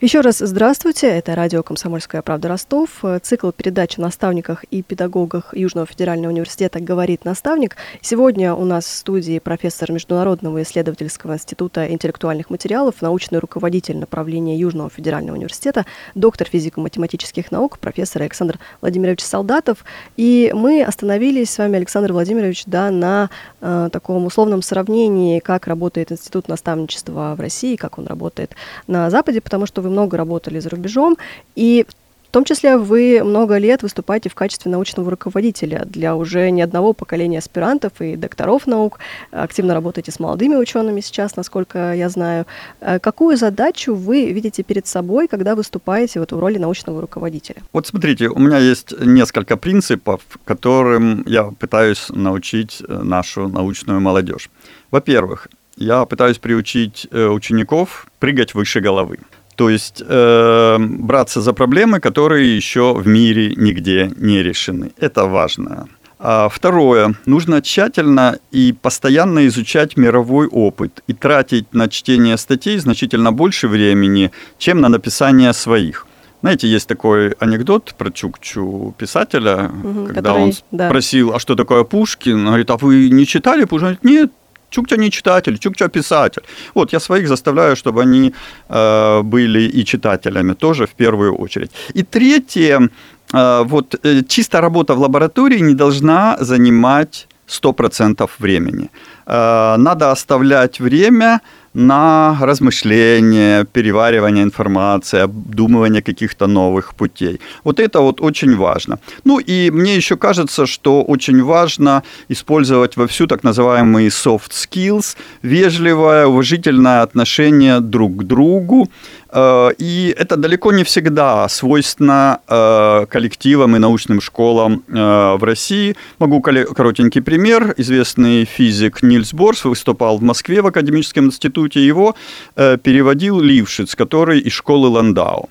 Еще 0.00 0.20
раз 0.20 0.38
здравствуйте, 0.38 1.08
это 1.08 1.34
радио 1.34 1.62
«Комсомольская 1.62 2.22
правда 2.22 2.48
Ростов», 2.48 3.04
цикл 3.20 3.50
передач 3.50 3.98
о 3.98 4.00
наставниках 4.00 4.64
и 4.70 4.80
педагогах 4.80 5.54
Южного 5.54 5.86
федерального 5.86 6.32
университета 6.32 6.80
«Говорит 6.80 7.26
наставник». 7.26 7.76
Сегодня 8.00 8.54
у 8.54 8.64
нас 8.64 8.86
в 8.86 8.94
студии 8.94 9.38
профессор 9.40 9.92
Международного 9.92 10.62
исследовательского 10.62 11.34
института 11.34 11.86
интеллектуальных 11.92 12.48
материалов, 12.48 13.02
научный 13.02 13.40
руководитель 13.40 13.98
направления 13.98 14.56
Южного 14.56 14.88
федерального 14.88 15.36
университета, 15.36 15.84
доктор 16.14 16.48
физико-математических 16.48 17.52
наук, 17.52 17.78
профессор 17.78 18.22
Александр 18.22 18.58
Владимирович 18.80 19.20
Солдатов. 19.20 19.84
И 20.16 20.50
мы 20.54 20.82
остановились 20.82 21.50
с 21.50 21.58
вами, 21.58 21.76
Александр 21.76 22.14
Владимирович, 22.14 22.64
да, 22.64 22.90
на 22.90 23.28
э, 23.60 23.90
таком 23.92 24.24
условном 24.24 24.62
сравнении, 24.62 25.40
как 25.40 25.66
работает 25.66 26.10
институт 26.10 26.48
наставничества 26.48 27.34
в 27.36 27.40
России, 27.40 27.76
как 27.76 27.98
он 27.98 28.06
работает 28.06 28.56
на 28.86 29.10
Западе, 29.10 29.42
потому 29.42 29.66
что 29.66 29.89
много 29.90 30.16
работали 30.16 30.58
за 30.60 30.70
рубежом, 30.70 31.16
и 31.54 31.86
в 32.30 32.32
том 32.32 32.44
числе 32.44 32.76
вы 32.76 33.22
много 33.24 33.58
лет 33.58 33.82
выступаете 33.82 34.28
в 34.28 34.36
качестве 34.36 34.70
научного 34.70 35.10
руководителя 35.10 35.84
для 35.84 36.14
уже 36.14 36.50
не 36.50 36.62
одного 36.62 36.92
поколения 36.92 37.38
аспирантов 37.38 37.94
и 37.98 38.14
докторов 38.14 38.68
наук. 38.68 39.00
Активно 39.32 39.74
работаете 39.74 40.12
с 40.12 40.20
молодыми 40.20 40.54
учеными 40.54 41.00
сейчас, 41.00 41.34
насколько 41.34 41.92
я 41.92 42.08
знаю. 42.08 42.46
Э, 42.80 43.00
какую 43.00 43.36
задачу 43.36 43.96
вы 43.96 44.30
видите 44.30 44.62
перед 44.62 44.86
собой, 44.86 45.26
когда 45.26 45.56
выступаете 45.56 46.20
вот 46.20 46.30
в 46.30 46.38
роли 46.38 46.58
научного 46.58 47.00
руководителя? 47.00 47.62
Вот 47.72 47.88
смотрите, 47.88 48.28
у 48.28 48.38
меня 48.38 48.58
есть 48.58 48.94
несколько 49.00 49.56
принципов, 49.56 50.20
которым 50.44 51.24
я 51.26 51.50
пытаюсь 51.58 52.10
научить 52.10 52.80
э, 52.80 53.02
нашу 53.02 53.48
научную 53.48 54.00
молодежь. 54.00 54.50
Во-первых, 54.92 55.48
я 55.76 56.04
пытаюсь 56.04 56.38
приучить 56.38 57.08
э, 57.10 57.26
учеников 57.26 58.06
прыгать 58.20 58.54
выше 58.54 58.80
головы. 58.80 59.18
То 59.60 59.68
есть 59.68 60.02
э, 60.08 60.78
браться 60.78 61.42
за 61.42 61.52
проблемы, 61.52 62.00
которые 62.00 62.56
еще 62.56 62.94
в 62.94 63.06
мире 63.06 63.52
нигде 63.56 64.10
не 64.16 64.42
решены. 64.42 64.92
Это 64.96 65.26
важно. 65.26 65.86
А 66.18 66.48
второе. 66.48 67.14
Нужно 67.26 67.60
тщательно 67.60 68.38
и 68.50 68.72
постоянно 68.72 69.46
изучать 69.48 69.98
мировой 69.98 70.46
опыт 70.46 71.02
и 71.08 71.12
тратить 71.12 71.74
на 71.74 71.88
чтение 71.88 72.38
статей 72.38 72.78
значительно 72.78 73.32
больше 73.32 73.68
времени, 73.68 74.30
чем 74.56 74.80
на 74.80 74.88
написание 74.88 75.52
своих. 75.52 76.06
Знаете, 76.40 76.66
есть 76.66 76.88
такой 76.88 77.32
анекдот 77.32 77.94
про 77.98 78.10
Чукчу 78.10 78.94
писателя, 78.96 79.70
угу, 79.84 80.06
когда 80.06 80.22
который, 80.22 80.42
он 80.42 80.52
да. 80.70 80.88
спросил, 80.88 81.34
а 81.34 81.38
что 81.38 81.54
такое 81.54 81.84
Пушкин? 81.84 82.38
Он 82.38 82.46
говорит, 82.46 82.70
а 82.70 82.78
вы 82.78 83.10
не 83.10 83.26
читали 83.26 83.64
Пушкин? 83.64 83.88
Он 83.88 83.94
говорит, 84.00 84.04
нет, 84.04 84.32
Чукча 84.70 84.96
не 84.96 85.10
читатель, 85.10 85.58
Чукча 85.58 85.88
писатель. 85.88 86.42
Вот, 86.74 86.92
я 86.92 87.00
своих 87.00 87.28
заставляю, 87.28 87.76
чтобы 87.76 88.02
они 88.02 88.32
э, 88.68 89.22
были 89.22 89.80
и 89.80 89.84
читателями 89.84 90.54
тоже 90.54 90.86
в 90.86 90.90
первую 90.90 91.34
очередь. 91.34 91.70
И 91.94 92.02
третье, 92.02 92.88
э, 93.34 93.64
вот 93.64 93.94
э, 94.02 94.22
чисто 94.28 94.60
работа 94.60 94.94
в 94.94 95.00
лаборатории 95.00 95.60
не 95.60 95.74
должна 95.74 96.36
занимать 96.40 97.28
100% 97.48 98.30
времени. 98.38 98.90
Э, 99.26 99.76
надо 99.76 100.10
оставлять 100.10 100.80
время 100.80 101.40
на 101.74 102.36
размышление, 102.40 103.64
переваривание 103.64 104.42
информации, 104.42 105.20
обдумывание 105.20 106.02
каких-то 106.02 106.46
новых 106.46 106.94
путей. 106.94 107.40
Вот 107.64 107.78
это 107.78 108.00
вот 108.00 108.20
очень 108.20 108.56
важно. 108.56 108.98
Ну 109.24 109.38
и 109.38 109.70
мне 109.70 109.96
еще 109.96 110.16
кажется, 110.16 110.66
что 110.66 111.02
очень 111.02 111.42
важно 111.42 112.02
использовать 112.28 112.96
во 112.96 113.06
всю 113.06 113.26
так 113.26 113.44
называемые 113.44 114.08
soft 114.08 114.50
skills, 114.50 115.16
вежливое, 115.42 116.26
уважительное 116.26 117.02
отношение 117.02 117.80
друг 117.80 118.16
к 118.16 118.22
другу, 118.24 118.88
и 119.32 120.14
это 120.18 120.36
далеко 120.36 120.72
не 120.72 120.82
всегда 120.84 121.48
свойственно 121.48 122.40
э, 122.48 123.06
коллективам 123.08 123.76
и 123.76 123.78
научным 123.78 124.20
школам 124.20 124.82
э, 124.88 125.36
в 125.36 125.44
России. 125.44 125.96
Могу 126.18 126.40
коротенький 126.40 127.22
пример. 127.22 127.74
Известный 127.76 128.44
физик 128.44 129.02
Нильс 129.02 129.32
Борс 129.32 129.64
выступал 129.64 130.18
в 130.18 130.22
Москве 130.22 130.62
в 130.62 130.66
Академическом 130.66 131.26
институте. 131.26 131.86
Его 131.86 132.14
переводил 132.54 133.40
Лившиц, 133.40 133.94
который 133.94 134.40
из 134.40 134.52
школы 134.52 134.88
Ландау. 134.88 135.48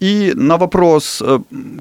И 0.00 0.32
на 0.34 0.56
вопрос, 0.56 1.22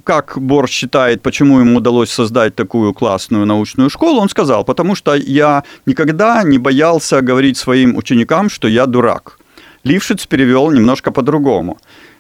как 0.04 0.38
Борс 0.38 0.70
считает, 0.70 1.22
почему 1.22 1.60
ему 1.60 1.78
удалось 1.78 2.12
создать 2.12 2.56
такую 2.56 2.94
классную 2.94 3.46
научную 3.46 3.90
школу, 3.90 4.20
он 4.22 4.30
сказал, 4.30 4.64
потому 4.64 4.96
что 4.96 5.16
я 5.16 5.64
никогда 5.86 6.44
не 6.44 6.60
боялся 6.60 7.22
говорить 7.22 7.58
своим 7.58 7.96
ученикам, 7.96 8.50
что 8.50 8.68
я 8.68 8.86
дурак. 8.86 9.39
Лившиц 9.84 10.26
перевел 10.26 10.72
немножко 10.72 11.12
по-другому. 11.12 11.78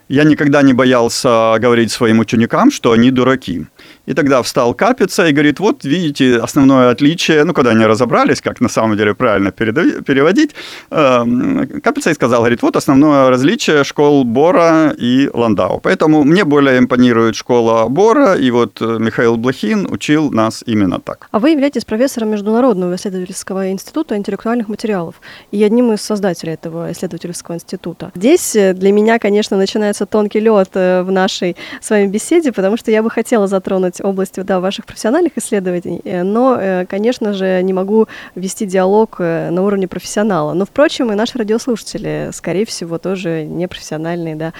Я 0.07 0.23
никогда 0.23 0.63
не 0.63 0.73
боялся 0.73 1.57
говорить 1.59 1.91
своим 1.91 2.19
ученикам, 2.19 2.71
что 2.71 2.91
они 2.91 3.11
дураки. 3.11 3.65
И 4.09 4.13
тогда 4.15 4.41
встал 4.41 4.73
Капица 4.73 5.27
и 5.27 5.31
говорит, 5.31 5.59
вот 5.59 5.83
видите, 5.83 6.37
основное 6.37 6.89
отличие, 6.89 7.43
ну, 7.43 7.53
когда 7.53 7.71
они 7.71 7.85
разобрались, 7.85 8.41
как 8.41 8.59
на 8.59 8.67
самом 8.67 8.97
деле 8.97 9.13
правильно 9.13 9.51
переводить, 9.51 10.55
эм, 10.89 11.79
Капица 11.83 12.09
и 12.09 12.15
сказал, 12.15 12.41
говорит, 12.41 12.63
вот 12.63 12.75
основное 12.75 13.29
различие 13.29 13.83
школ 13.83 14.23
Бора 14.23 14.95
и 14.97 15.29
Ландау. 15.31 15.79
Поэтому 15.79 16.23
мне 16.23 16.43
более 16.43 16.79
импонирует 16.79 17.35
школа 17.35 17.87
Бора, 17.87 18.33
и 18.33 18.49
вот 18.49 18.81
э, 18.81 18.97
Михаил 18.99 19.37
Блохин 19.37 19.87
учил 19.91 20.31
нас 20.31 20.63
именно 20.65 20.99
так. 20.99 21.27
А 21.29 21.37
вы 21.37 21.51
являетесь 21.51 21.85
профессором 21.85 22.31
Международного 22.31 22.95
исследовательского 22.95 23.69
института 23.69 24.17
интеллектуальных 24.17 24.69
материалов 24.69 25.21
и 25.51 25.63
одним 25.63 25.93
из 25.93 26.01
создателей 26.01 26.53
этого 26.53 26.91
исследовательского 26.91 27.57
института. 27.57 28.11
Здесь 28.15 28.55
э, 28.55 28.73
для 28.73 28.91
меня, 28.91 29.19
конечно, 29.19 29.55
начинается 29.55 30.07
тонкий 30.07 30.39
лед 30.39 30.69
э, 30.73 31.03
в 31.03 31.11
нашей 31.11 31.55
с 31.79 31.91
вами 31.91 32.07
беседе, 32.07 32.51
потому 32.51 32.75
что 32.75 32.89
я 32.89 33.03
бы 33.03 33.11
хотела 33.11 33.45
затронуть 33.45 33.98
область 34.01 34.41
да, 34.43 34.59
ваших 34.59 34.85
профессиональных 34.85 35.33
исследований, 35.37 36.01
э, 36.03 36.23
но, 36.23 36.85
конечно 36.89 37.33
же, 37.33 37.61
не 37.63 37.73
могу 37.73 38.07
вести 38.35 38.65
диалог 38.65 39.19
на 39.19 39.61
уровне 39.61 39.87
профессионала. 39.87 40.53
Но, 40.53 40.65
впрочем, 40.65 41.11
и 41.11 41.15
наши 41.15 41.37
радиослушатели, 41.37 42.29
скорее 42.33 42.65
всего, 42.65 42.97
тоже 42.97 43.43
не 43.43 43.67
профессиональные 43.67 44.35
да, 44.35 44.53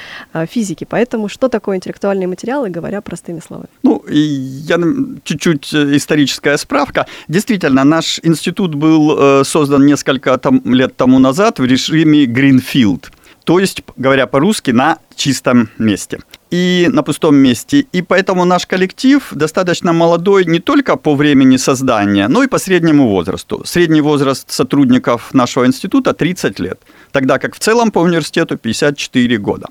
физики. 0.45 0.85
Поэтому 0.89 1.29
что 1.29 1.49
такое 1.49 1.77
интеллектуальные 1.77 2.27
материалы, 2.27 2.69
говоря 2.69 3.01
простыми 3.01 3.41
словами? 3.45 3.69
Ну, 3.83 4.03
я 4.07 4.77
чуть-чуть 5.23 5.73
историческая 5.73 6.57
справка. 6.57 7.05
Действительно, 7.27 7.83
наш 7.83 8.19
институт 8.23 8.75
был 8.75 9.43
создан 9.43 9.85
несколько 9.85 10.37
там, 10.37 10.61
лет 10.65 10.95
тому 10.95 11.19
назад 11.19 11.59
в 11.59 11.65
режиме 11.65 12.25
Greenfield 12.25 13.05
то 13.49 13.57
есть, 13.57 13.81
говоря 13.97 14.27
по-русски, 14.27 14.69
на 14.69 14.99
чистом 15.15 15.69
месте 15.79 16.19
и 16.51 16.89
на 16.91 17.03
пустом 17.03 17.35
месте. 17.35 17.85
И 17.95 18.01
поэтому 18.01 18.45
наш 18.45 18.65
коллектив 18.65 19.27
достаточно 19.31 19.93
молодой 19.93 20.45
не 20.45 20.59
только 20.59 20.97
по 20.97 21.15
времени 21.15 21.57
создания, 21.57 22.27
но 22.27 22.43
и 22.43 22.47
по 22.47 22.57
среднему 22.57 23.07
возрасту. 23.09 23.61
Средний 23.65 24.01
возраст 24.01 24.51
сотрудников 24.51 25.33
нашего 25.33 25.65
института 25.65 26.13
30 26.13 26.59
лет, 26.59 26.79
тогда 27.11 27.37
как 27.37 27.55
в 27.55 27.59
целом 27.59 27.91
по 27.91 27.99
университету 27.99 28.57
54 28.57 29.37
года. 29.37 29.67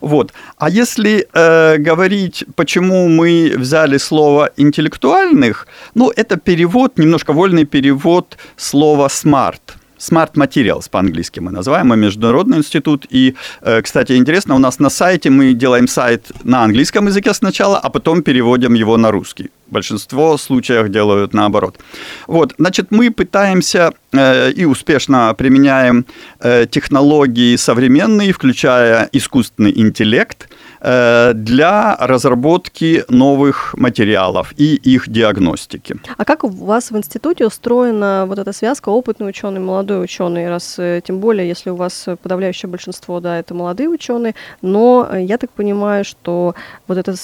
Вот. 0.00 0.32
А 0.58 0.70
если 0.70 1.26
э, 1.32 1.78
говорить, 1.78 2.44
почему 2.54 3.08
мы 3.08 3.54
взяли 3.58 3.98
слово 3.98 4.50
интеллектуальных, 4.56 5.66
ну, 5.94 6.12
это 6.16 6.36
перевод, 6.36 6.98
немножко 6.98 7.32
вольный 7.32 7.64
перевод 7.64 8.38
слова 8.56 9.08
smart– 9.08 9.60
Smart 10.02 10.32
Materials 10.34 10.90
по-английски 10.90 11.40
мы 11.40 11.52
называем, 11.52 11.88
мы 11.88 11.96
международный 11.96 12.58
институт. 12.58 13.06
И, 13.10 13.34
э, 13.60 13.82
кстати, 13.82 14.16
интересно, 14.16 14.54
у 14.54 14.58
нас 14.58 14.80
на 14.80 14.90
сайте 14.90 15.30
мы 15.30 15.54
делаем 15.54 15.88
сайт 15.88 16.32
на 16.44 16.64
английском 16.64 17.06
языке 17.06 17.34
сначала, 17.34 17.78
а 17.78 17.88
потом 17.88 18.22
переводим 18.22 18.74
его 18.74 18.96
на 18.96 19.10
русский. 19.10 19.50
Большинство 19.68 20.36
случаев 20.38 20.88
делают 20.88 21.34
наоборот. 21.34 21.78
Вот, 22.26 22.54
значит, 22.58 22.90
мы 22.90 23.10
пытаемся 23.10 23.92
э, 24.12 24.50
и 24.50 24.64
успешно 24.64 25.34
применяем 25.38 26.04
э, 26.40 26.66
технологии 26.66 27.56
современные, 27.56 28.32
включая 28.32 29.08
искусственный 29.12 29.72
интеллект– 29.80 30.48
для 30.82 31.96
разработки 32.00 33.04
новых 33.08 33.74
материалов 33.76 34.52
и 34.56 34.74
их 34.74 35.08
диагностики. 35.08 35.96
А 36.16 36.24
как 36.24 36.44
у 36.44 36.48
вас 36.48 36.90
в 36.90 36.96
институте 36.96 37.46
устроена 37.46 38.24
вот 38.26 38.38
эта 38.38 38.52
связка 38.52 38.88
опытный 38.88 39.28
ученый, 39.28 39.60
молодой 39.60 40.02
ученый, 40.02 40.48
раз 40.48 40.76
э, 40.78 41.00
тем 41.04 41.18
более, 41.20 41.46
если 41.46 41.70
у 41.70 41.76
вас 41.76 42.06
подавляющее 42.22 42.68
большинство, 42.68 43.20
да, 43.20 43.38
это 43.38 43.54
молодые 43.54 43.88
ученые, 43.88 44.34
но 44.60 45.08
э, 45.10 45.22
я 45.22 45.38
так 45.38 45.50
понимаю, 45.50 46.04
что 46.04 46.54
вот 46.88 46.98
эта 46.98 47.14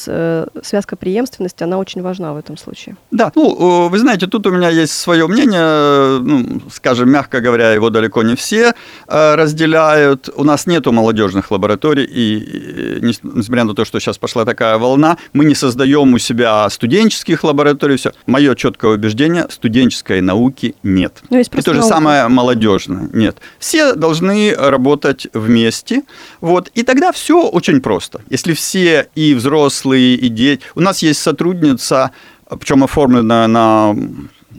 связка 0.62 0.96
преемственности, 0.96 1.62
она 1.64 1.78
очень 1.78 2.02
важна 2.02 2.32
в 2.32 2.36
этом 2.36 2.56
случае. 2.56 2.96
Да, 3.10 3.32
ну, 3.34 3.88
вы 3.88 3.98
знаете, 3.98 4.26
тут 4.26 4.46
у 4.46 4.50
меня 4.50 4.68
есть 4.68 4.92
свое 4.92 5.26
мнение, 5.26 6.20
ну, 6.20 6.60
скажем, 6.70 7.10
мягко 7.10 7.40
говоря, 7.40 7.72
его 7.72 7.90
далеко 7.90 8.22
не 8.22 8.36
все 8.36 8.72
разделяют. 9.06 10.30
У 10.36 10.44
нас 10.44 10.66
нету 10.66 10.92
молодежных 10.92 11.50
лабораторий, 11.50 12.04
и 12.04 13.00
несмотря 13.48 13.64
на 13.64 13.74
то, 13.74 13.86
что 13.86 13.98
сейчас 13.98 14.18
пошла 14.18 14.44
такая 14.44 14.76
волна, 14.76 15.16
мы 15.32 15.46
не 15.46 15.54
создаем 15.54 16.12
у 16.12 16.18
себя 16.18 16.68
студенческих 16.68 17.44
лабораторий. 17.44 17.96
Все. 17.96 18.12
Мое 18.26 18.54
четкое 18.54 18.92
убеждение, 18.92 19.46
студенческой 19.48 20.20
науки 20.20 20.74
нет. 20.82 21.22
Ну, 21.30 21.38
есть 21.38 21.50
и 21.54 21.62
то 21.62 21.72
же 21.72 21.80
наука. 21.80 21.94
самое 21.94 22.28
молодежное. 22.28 23.08
Нет. 23.14 23.38
Все 23.58 23.94
должны 23.94 24.54
работать 24.54 25.28
вместе. 25.32 26.02
Вот. 26.42 26.70
И 26.74 26.82
тогда 26.82 27.10
все 27.12 27.48
очень 27.48 27.80
просто. 27.80 28.20
Если 28.28 28.52
все 28.52 29.08
и 29.14 29.32
взрослые, 29.34 30.14
и 30.14 30.28
дети... 30.28 30.62
У 30.74 30.80
нас 30.80 31.00
есть 31.02 31.22
сотрудница, 31.22 32.10
причем 32.50 32.84
оформлена 32.84 33.48
на 33.48 33.96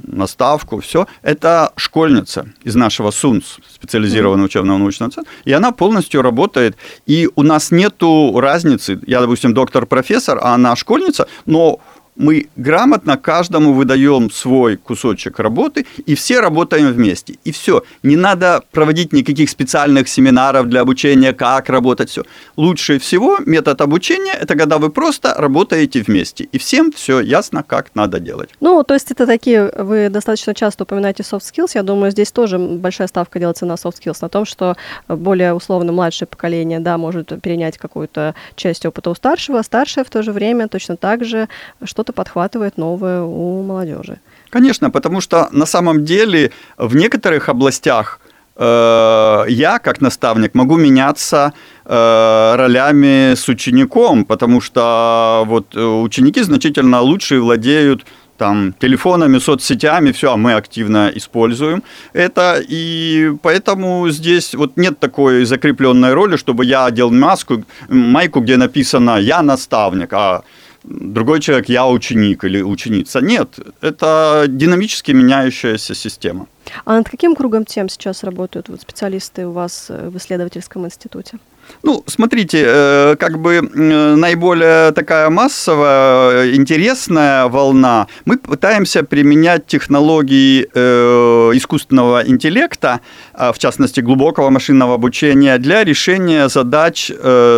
наставку, 0.04 0.80
все. 0.80 1.08
Это 1.22 1.72
школьница 1.76 2.48
из 2.64 2.76
нашего 2.76 3.12
СУНС, 3.12 3.60
специализированного 3.74 4.46
учебного 4.46 4.78
научного 4.78 5.12
центра, 5.12 5.32
и 5.46 5.52
она 5.52 5.72
полностью 5.72 6.22
работает. 6.22 6.78
И 7.06 7.30
у 7.36 7.44
нас 7.44 7.72
нету 7.72 8.40
разницы, 8.40 9.00
я, 9.08 9.22
допустим, 9.22 9.54
доктор-профессор, 9.54 10.40
а 10.42 10.54
она 10.56 10.76
школьница, 10.76 11.28
но 11.46 11.80
мы 12.20 12.50
грамотно 12.58 13.18
каждому 13.18 13.74
выдаем 13.74 14.30
свой 14.30 14.76
кусочек 14.76 15.40
работы, 15.40 15.86
и 16.06 16.16
все 16.16 16.42
работаем 16.42 16.92
вместе. 16.92 17.36
И 17.46 17.52
все. 17.52 17.84
Не 18.04 18.18
надо 18.18 18.62
проводить 18.72 19.14
никаких 19.14 19.50
специальных 19.50 20.10
семинаров 20.10 20.68
для 20.68 20.82
обучения, 20.82 21.34
как 21.34 21.70
работать, 21.70 22.10
все. 22.10 22.24
Лучше 22.58 23.00
всего 23.00 23.40
метод 23.46 23.82
обучения– 23.82 24.34
это 24.42 24.56
когда 24.56 24.78
вы 24.78 24.90
просто 24.90 25.34
работаете 25.38 26.02
вместе, 26.02 26.44
и 26.44 26.58
всем 26.58 26.92
все 26.92 27.22
ясно, 27.22 27.64
как 27.64 27.96
надо 27.96 28.20
делать. 28.20 28.50
Ну, 28.60 28.84
то 28.84 28.94
есть 28.94 29.12
это 29.12 29.26
такие, 29.26 29.72
вы 29.78 30.10
достаточно 30.10 30.54
часто 30.54 30.84
упоминаете 30.84 31.24
soft 31.24 31.44
skills, 31.44 31.72
я 31.76 31.84
думаю, 31.84 32.12
здесь 32.12 32.32
тоже 32.34 32.60
большая 32.60 33.08
ставка 33.08 33.40
делается 33.40 33.66
на 33.66 33.74
soft 33.74 33.96
skills, 34.04 34.18
на 34.22 34.28
том, 34.28 34.44
что 34.44 34.76
более 35.08 35.54
условно 35.54 35.94
младшее 35.94 36.28
поколение, 36.28 36.82
да, 36.82 36.98
может 36.98 37.42
перенять 37.42 37.78
какую-то 37.78 38.36
часть 38.56 38.86
опыта 38.86 39.10
у 39.10 39.16
старшего, 39.16 39.60
а 39.60 39.64
старшее 39.64 40.04
в 40.04 40.10
то 40.10 40.22
же 40.22 40.34
время 40.34 40.68
точно 40.68 40.98
так 40.98 41.24
же 41.24 41.48
что-то 41.84 42.09
что-то 42.10 42.14
подхватывает 42.14 42.78
новое 42.78 43.22
у 43.22 43.64
молодежи. 43.64 44.18
Конечно, 44.52 44.90
потому 44.90 45.22
что 45.22 45.48
на 45.52 45.66
самом 45.66 46.06
деле 46.06 46.52
в 46.78 46.96
некоторых 46.96 47.50
областях 47.50 48.20
э, 48.58 49.46
я, 49.50 49.80
как 49.80 50.02
наставник, 50.02 50.56
могу 50.56 50.78
меняться 50.78 51.52
э, 51.86 52.56
ролями 52.56 53.34
с 53.34 53.50
учеником, 53.50 54.26
потому 54.26 54.62
что 54.62 55.44
вот 55.48 55.76
э, 55.76 55.80
ученики 55.80 56.44
значительно 56.44 57.02
лучше 57.02 57.40
владеют 57.40 58.06
там, 58.38 58.74
телефонами, 58.80 59.40
соцсетями, 59.40 60.12
все, 60.12 60.32
а 60.32 60.38
мы 60.38 60.54
активно 60.54 61.12
используем 61.16 61.84
это, 62.14 62.64
и 62.72 63.34
поэтому 63.42 64.10
здесь 64.10 64.56
вот 64.56 64.78
нет 64.78 65.00
такой 65.00 65.46
закрепленной 65.46 66.14
роли, 66.14 66.38
чтобы 66.38 66.66
я 66.66 66.86
одел 66.86 67.12
маску, 67.12 67.64
майку, 67.90 68.40
где 68.40 68.58
написано 68.58 69.20
«я 69.20 69.42
наставник», 69.42 70.14
а 70.14 70.42
другой 70.90 71.40
человек, 71.40 71.70
я 71.70 71.88
ученик 71.88 72.44
или 72.44 72.62
ученица. 72.62 73.22
Нет, 73.22 73.60
это 73.82 74.46
динамически 74.48 75.12
меняющаяся 75.12 75.96
система. 75.96 76.48
А 76.86 76.94
над 76.94 77.10
каким 77.10 77.36
кругом 77.36 77.66
тем 77.66 77.90
сейчас 77.90 78.24
работают 78.24 78.70
вот 78.70 78.82
специалисты 78.82 79.48
у 79.48 79.52
вас 79.52 79.88
э, 79.90 80.10
в 80.10 80.18
исследовательском 80.18 80.86
институте? 80.86 81.38
Ну, 81.84 82.04
смотрите, 82.08 82.64
э, 82.66 83.16
как 83.20 83.40
бы 83.40 83.62
наиболее 83.62 84.92
такая 84.92 85.30
массовая, 85.30 86.56
интересная 86.56 87.48
волна. 87.48 88.08
Мы 88.26 88.38
пытаемся 88.38 89.04
применять 89.04 89.68
технологии 89.68 90.68
э, 90.74 91.52
искусственного 91.54 92.28
интеллекта, 92.28 93.02
а, 93.34 93.52
в 93.52 93.60
частности, 93.60 94.02
глубокого 94.02 94.50
машинного 94.50 94.96
обучения, 94.96 95.58
для 95.58 95.84
решения 95.84 96.50
задач, 96.50 97.12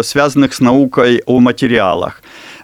связанных 0.03 0.53
с 0.53 0.59
наукой 0.59 1.21
о 1.25 1.39
материалах. 1.39 2.21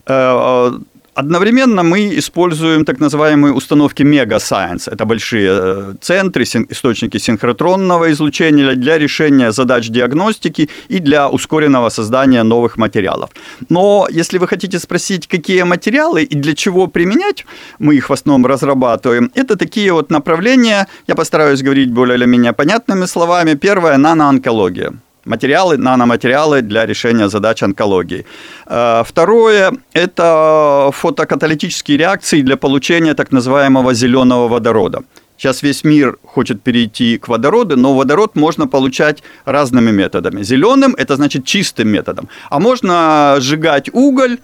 Э, 0.08 0.72
одновременно 1.18 1.84
мы 1.84 2.20
используем 2.20 2.86
так 2.86 3.00
называемые 3.00 3.54
установки 3.54 4.04
Mega 4.04 4.40
Это 4.88 5.06
большие 5.06 5.50
э, 5.50 5.94
центры, 6.00 6.44
источники 6.44 7.18
синхротронного 7.18 8.12
излучения 8.12 8.76
для 8.76 8.98
решения 8.98 9.52
задач 9.52 9.90
диагностики 9.90 10.70
и 10.90 11.00
для 11.00 11.28
ускоренного 11.30 11.90
создания 11.90 12.44
новых 12.44 12.78
материалов. 12.78 13.30
Но 13.70 14.08
если 14.12 14.38
вы 14.38 14.48
хотите 14.48 14.80
спросить, 14.80 15.28
какие 15.28 15.64
материалы 15.64 16.24
и 16.24 16.36
для 16.36 16.54
чего 16.54 16.88
применять, 16.88 17.46
мы 17.80 17.96
их 17.96 18.10
в 18.10 18.14
основном 18.14 18.46
разрабатываем. 18.46 19.32
Это 19.36 19.56
такие 19.56 19.92
вот 19.92 20.12
направления, 20.12 20.88
я 21.08 21.16
постараюсь 21.16 21.64
говорить 21.64 21.92
более 21.92 22.18
или 22.18 22.26
менее 22.26 22.54
понятными 22.54 23.08
словами. 23.08 23.56
Первое– 23.56 23.98
наноонкология 23.98 24.94
материалы, 25.28 25.78
наноматериалы 25.78 26.62
для 26.62 26.86
решения 26.86 27.30
задач 27.30 27.64
онкологии. 27.64 28.26
Э, 28.66 29.04
второе– 29.06 29.72
это 29.94 30.90
фотокаталитические 30.94 31.98
реакции 31.98 32.42
для 32.42 32.58
получения 32.58 33.14
так 33.14 33.32
называемого 33.32 33.94
зеленого 33.94 34.48
водорода. 34.48 35.04
Сейчас 35.38 35.64
весь 35.64 35.84
мир 35.84 36.18
хочет 36.26 36.64
перейти 36.64 37.18
к 37.18 37.28
водороду, 37.28 37.78
но 37.78 37.94
водород 37.94 38.36
можно 38.36 38.68
получать 38.68 39.24
разными 39.46 39.92
методами. 39.92 40.44
Зеленым– 40.44 40.96
это 40.98 41.16
значит 41.16 41.46
чистым 41.46 41.90
методом. 41.90 42.28
А 42.50 42.60
можно 42.60 43.36
сжигать 43.40 43.90
уголь, 43.94 44.38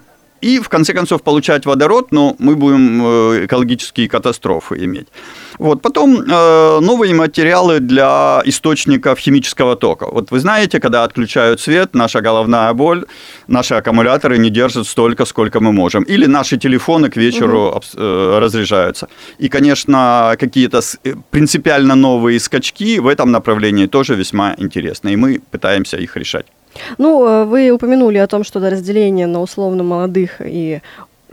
и 0.44 0.60
в 0.60 0.68
конце 0.70 0.94
концов 0.94 1.22
получать 1.22 1.66
водород, 1.66 2.12
но 2.12 2.36
мы 2.40 2.56
будем 2.56 3.02
э, 3.04 3.46
экологические 3.46 4.10
катастрофы 4.10 4.76
иметь. 4.86 5.08
Вот. 5.60 5.82
Потом 5.82 6.22
э, 6.22 6.80
новые 6.82 7.14
материалы 7.14 7.80
для 7.80 8.42
источников 8.46 9.20
химического 9.20 9.76
тока. 9.76 10.08
Вот 10.08 10.32
вы 10.32 10.40
знаете, 10.40 10.80
когда 10.80 11.04
отключают 11.04 11.62
свет, 11.62 11.96
наша 11.96 12.22
головная 12.22 12.74
боль, 12.74 13.06
наши 13.48 13.76
аккумуляторы 13.76 14.38
не 14.38 14.50
держат 14.50 14.88
столько, 14.88 15.26
сколько 15.26 15.60
мы 15.60 15.72
можем. 15.72 16.04
Или 16.04 16.28
наши 16.28 16.58
телефоны 16.58 17.10
к 17.10 17.16
вечеру 17.16 17.70
угу. 17.70 17.82
э, 17.96 18.40
разряжаются. 18.40 19.08
И, 19.40 19.48
конечно, 19.50 20.36
какие-то 20.40 20.82
принципиально 21.32 21.96
новые 21.96 22.40
скачки 22.40 23.00
в 23.00 23.08
этом 23.08 23.32
направлении 23.32 23.88
тоже 23.88 24.16
весьма 24.16 24.56
интересны, 24.58 25.14
и 25.14 25.16
мы 25.16 25.40
пытаемся 25.52 25.98
их 25.98 26.18
решать. 26.18 26.46
Ну, 26.98 27.46
вы 27.46 27.72
упомянули 27.72 28.18
о 28.18 28.28
том, 28.28 28.44
что 28.44 28.60
разделение 28.60 29.28
на 29.28 29.42
условно 29.42 29.84
молодых 29.84 30.42
и 30.44 30.82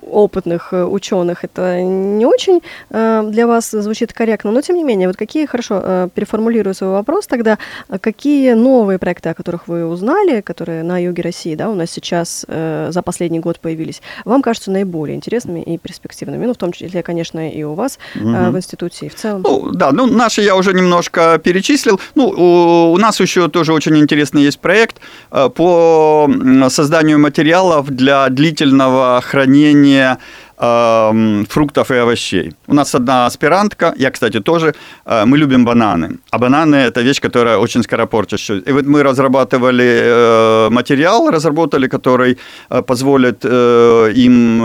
опытных 0.02 0.72
э, 0.72 0.84
ученых, 0.84 1.44
это 1.44 1.80
не 1.82 2.26
очень 2.26 2.60
э, 2.90 3.22
для 3.30 3.46
вас 3.46 3.70
звучит 3.70 4.12
корректно, 4.12 4.50
но 4.50 4.60
тем 4.60 4.76
не 4.76 4.84
менее, 4.84 5.08
вот 5.08 5.16
какие, 5.16 5.46
хорошо, 5.46 5.80
э, 5.82 6.08
переформулирую 6.14 6.74
свой 6.74 6.90
вопрос 6.90 7.26
тогда, 7.26 7.58
какие 8.00 8.52
новые 8.52 8.98
проекты, 8.98 9.30
о 9.30 9.34
которых 9.34 9.68
вы 9.68 9.86
узнали, 9.86 10.40
которые 10.40 10.82
на 10.82 10.98
юге 10.98 11.22
России, 11.22 11.54
да, 11.54 11.68
у 11.68 11.74
нас 11.74 11.90
сейчас 11.90 12.46
за 12.48 13.02
последний 13.04 13.40
год 13.40 13.60
появились, 13.60 14.02
вам 14.24 14.42
кажутся 14.42 14.70
наиболее 14.70 15.16
интересными 15.16 15.60
и 15.60 15.78
перспективными, 15.78 16.46
ну, 16.46 16.54
в 16.54 16.56
том 16.56 16.72
числе, 16.72 17.02
конечно, 17.02 17.50
и 17.50 17.62
у 17.62 17.74
вас 17.74 17.98
угу. 18.14 18.28
в 18.28 18.56
институте, 18.56 19.06
и 19.06 19.08
в 19.08 19.14
целом? 19.14 19.42
Ну, 19.42 19.70
да, 19.72 19.92
ну, 19.92 20.06
наши 20.06 20.42
я 20.42 20.56
уже 20.56 20.72
немножко 20.72 21.40
перечислил, 21.42 22.00
ну, 22.14 22.28
у, 22.28 22.92
у 22.92 22.96
нас 22.98 23.20
еще 23.20 23.48
тоже 23.48 23.72
очень 23.72 23.96
интересный 23.98 24.42
есть 24.42 24.60
проект 24.60 25.00
по 25.30 26.30
созданию 26.68 27.18
материалов 27.18 27.90
для 27.90 28.28
длительного 28.28 29.20
хранения 29.20 29.89
хранения 29.90 30.18
э, 30.60 31.44
фруктов 31.48 31.90
и 31.90 31.94
овощей. 31.94 32.52
У 32.66 32.74
нас 32.74 32.94
одна 32.94 33.26
аспирантка, 33.26 33.94
я, 33.96 34.10
кстати, 34.10 34.40
тоже, 34.40 34.74
э, 35.06 35.24
мы 35.24 35.38
любим 35.38 35.64
бананы. 35.64 36.18
А 36.30 36.38
бананы– 36.38 36.76
это 36.76 37.02
вещь, 37.02 37.20
которая 37.20 37.58
очень 37.58 37.82
скоро 37.82 38.06
портится. 38.06 38.54
И 38.54 38.72
вот 38.72 38.86
мы 38.86 39.02
разрабатывали 39.02 39.84
э, 39.84 40.68
материал, 40.70 41.30
разработали, 41.30 41.88
который 41.88 42.36
э, 42.70 42.82
позволит 42.82 43.44
им 43.44 44.62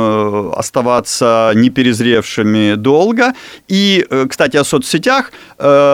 оставаться 0.58 1.52
неперезревшими 1.56 2.76
долго. 2.76 3.34
И, 3.72 4.06
кстати, 4.30 4.58
о 4.58 4.64
соцсетях. 4.64 5.32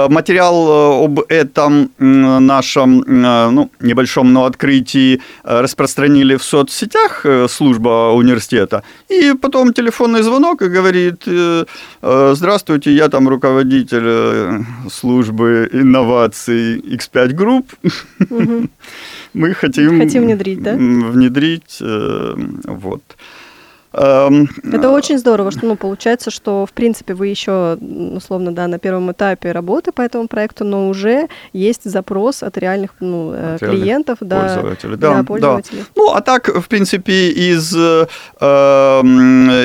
Материал 0.10 1.04
об 1.04 1.20
этом 1.30 1.90
нашем 2.00 3.04
ну, 3.08 3.70
небольшом, 3.80 4.34
но 4.34 4.46
открытии 4.46 5.20
распространили 5.44 6.36
в 6.36 6.44
соцсетях 6.44 7.26
служба 7.48 8.14
университета. 8.14 8.84
И 9.12 9.34
потом 9.34 9.74
телефонный 9.74 10.24
звонок 10.24 10.62
и 10.62 10.70
говорит, 10.70 11.24
э, 11.28 11.66
э, 12.02 12.34
здравствуйте, 12.36 12.92
я 12.92 13.10
там 13.10 13.28
руководитель 13.28 14.06
э, 14.06 14.60
службы 14.90 15.70
инноваций 15.74 16.80
X5 16.80 17.36
Group. 17.36 17.66
Мы 19.34 19.54
хотим... 19.54 20.00
Хотим 20.00 20.24
внедрить, 20.24 20.62
да? 20.64 20.76
Внедрить, 20.76 21.82
вот. 22.66 23.02
Эм, 23.94 24.50
Это 24.64 24.90
очень 24.90 25.18
здорово, 25.18 25.52
что, 25.52 25.66
ну, 25.66 25.76
получается, 25.76 26.32
что, 26.32 26.66
в 26.66 26.72
принципе, 26.72 27.14
вы 27.14 27.28
еще, 27.28 27.78
условно, 28.16 28.54
да, 28.54 28.68
на 28.68 28.80
первом 28.80 29.12
этапе 29.12 29.52
работы 29.52 29.92
по 29.92 30.02
этому 30.02 30.28
проекту, 30.28 30.64
но 30.64 30.88
уже 30.88 31.28
есть 31.52 31.84
запрос 31.84 32.42
от 32.44 32.58
реальных, 32.58 32.92
ну, 33.02 33.34
э, 33.34 33.56
от 33.56 33.60
клиентов, 33.60 34.18
да, 34.22 34.40
пользователей. 34.42 34.98
Да, 34.98 35.18
да, 35.18 35.24
пользователей. 35.24 35.80
Да. 35.80 35.86
Ну, 35.96 36.14
а 36.14 36.22
так, 36.22 36.48
в 36.48 36.68
принципе, 36.70 37.32
из 37.32 37.76
э, 37.76 38.08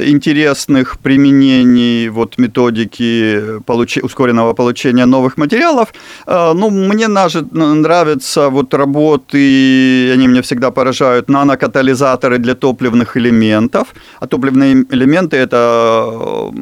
интересных 0.07 0.99
применений 0.99 2.09
вот 2.09 2.39
методики 2.39 3.61
получ... 3.65 3.99
ускоренного 3.99 4.55
получения 4.55 5.07
новых 5.07 5.37
материалов, 5.37 5.95
э, 6.27 6.53
ну, 6.53 6.71
мне 6.71 7.07
нравятся 7.07 8.51
вот 8.51 8.75
работы, 8.75 10.12
они 10.12 10.27
меня 10.27 10.43
всегда 10.43 10.73
поражают, 10.73 11.29
нанокатализаторы 11.29 12.39
для 12.39 12.55
топливных 12.55 13.17
элементов, 13.17 13.95
а 14.20 14.26
топливные 14.26 14.85
элементы 14.90 15.37
это 15.37 16.50
э, 16.52 16.59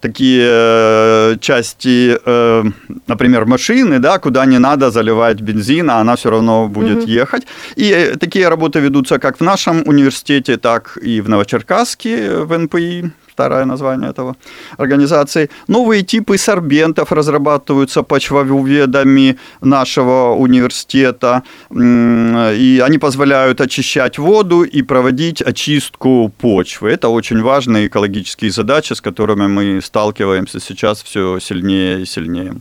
такие 0.00 0.46
э, 0.48 1.36
части, 1.40 2.18
э, 2.24 2.64
например, 3.06 3.46
машины, 3.46 3.98
да, 3.98 4.18
куда 4.18 4.46
не 4.46 4.58
надо 4.58 4.90
заливать 4.90 5.40
бензин, 5.40 5.90
а 5.90 6.00
она 6.00 6.16
все 6.16 6.30
равно 6.30 6.68
будет 6.68 7.02
угу. 7.02 7.06
ехать. 7.06 7.46
И 7.76 8.14
такие 8.18 8.48
работы 8.48 8.80
ведутся 8.80 9.18
как 9.18 9.40
в 9.40 9.44
нашем 9.44 9.82
университете, 9.86 10.56
так 10.56 10.98
и 11.02 11.20
в 11.20 11.28
Новочеркасске, 11.28 12.30
в 12.44 12.58
НПИ 12.58 13.10
старое 13.40 13.64
название 13.64 14.10
этого 14.10 14.36
организации. 14.78 15.48
Новые 15.68 16.02
типы 16.02 16.36
сорбентов 16.36 17.10
разрабатываются 17.12 18.02
почвоведами 18.02 19.36
нашего 19.62 20.34
университета, 20.34 21.42
и 21.70 22.82
они 22.86 22.98
позволяют 22.98 23.60
очищать 23.60 24.18
воду 24.18 24.62
и 24.62 24.82
проводить 24.82 25.40
очистку 25.40 26.30
почвы. 26.38 26.90
Это 26.90 27.08
очень 27.08 27.42
важные 27.42 27.86
экологические 27.86 28.50
задачи, 28.50 28.92
с 28.92 29.00
которыми 29.00 29.46
мы 29.46 29.80
сталкиваемся 29.82 30.60
сейчас 30.60 31.02
все 31.02 31.38
сильнее 31.40 32.02
и 32.02 32.04
сильнее. 32.04 32.52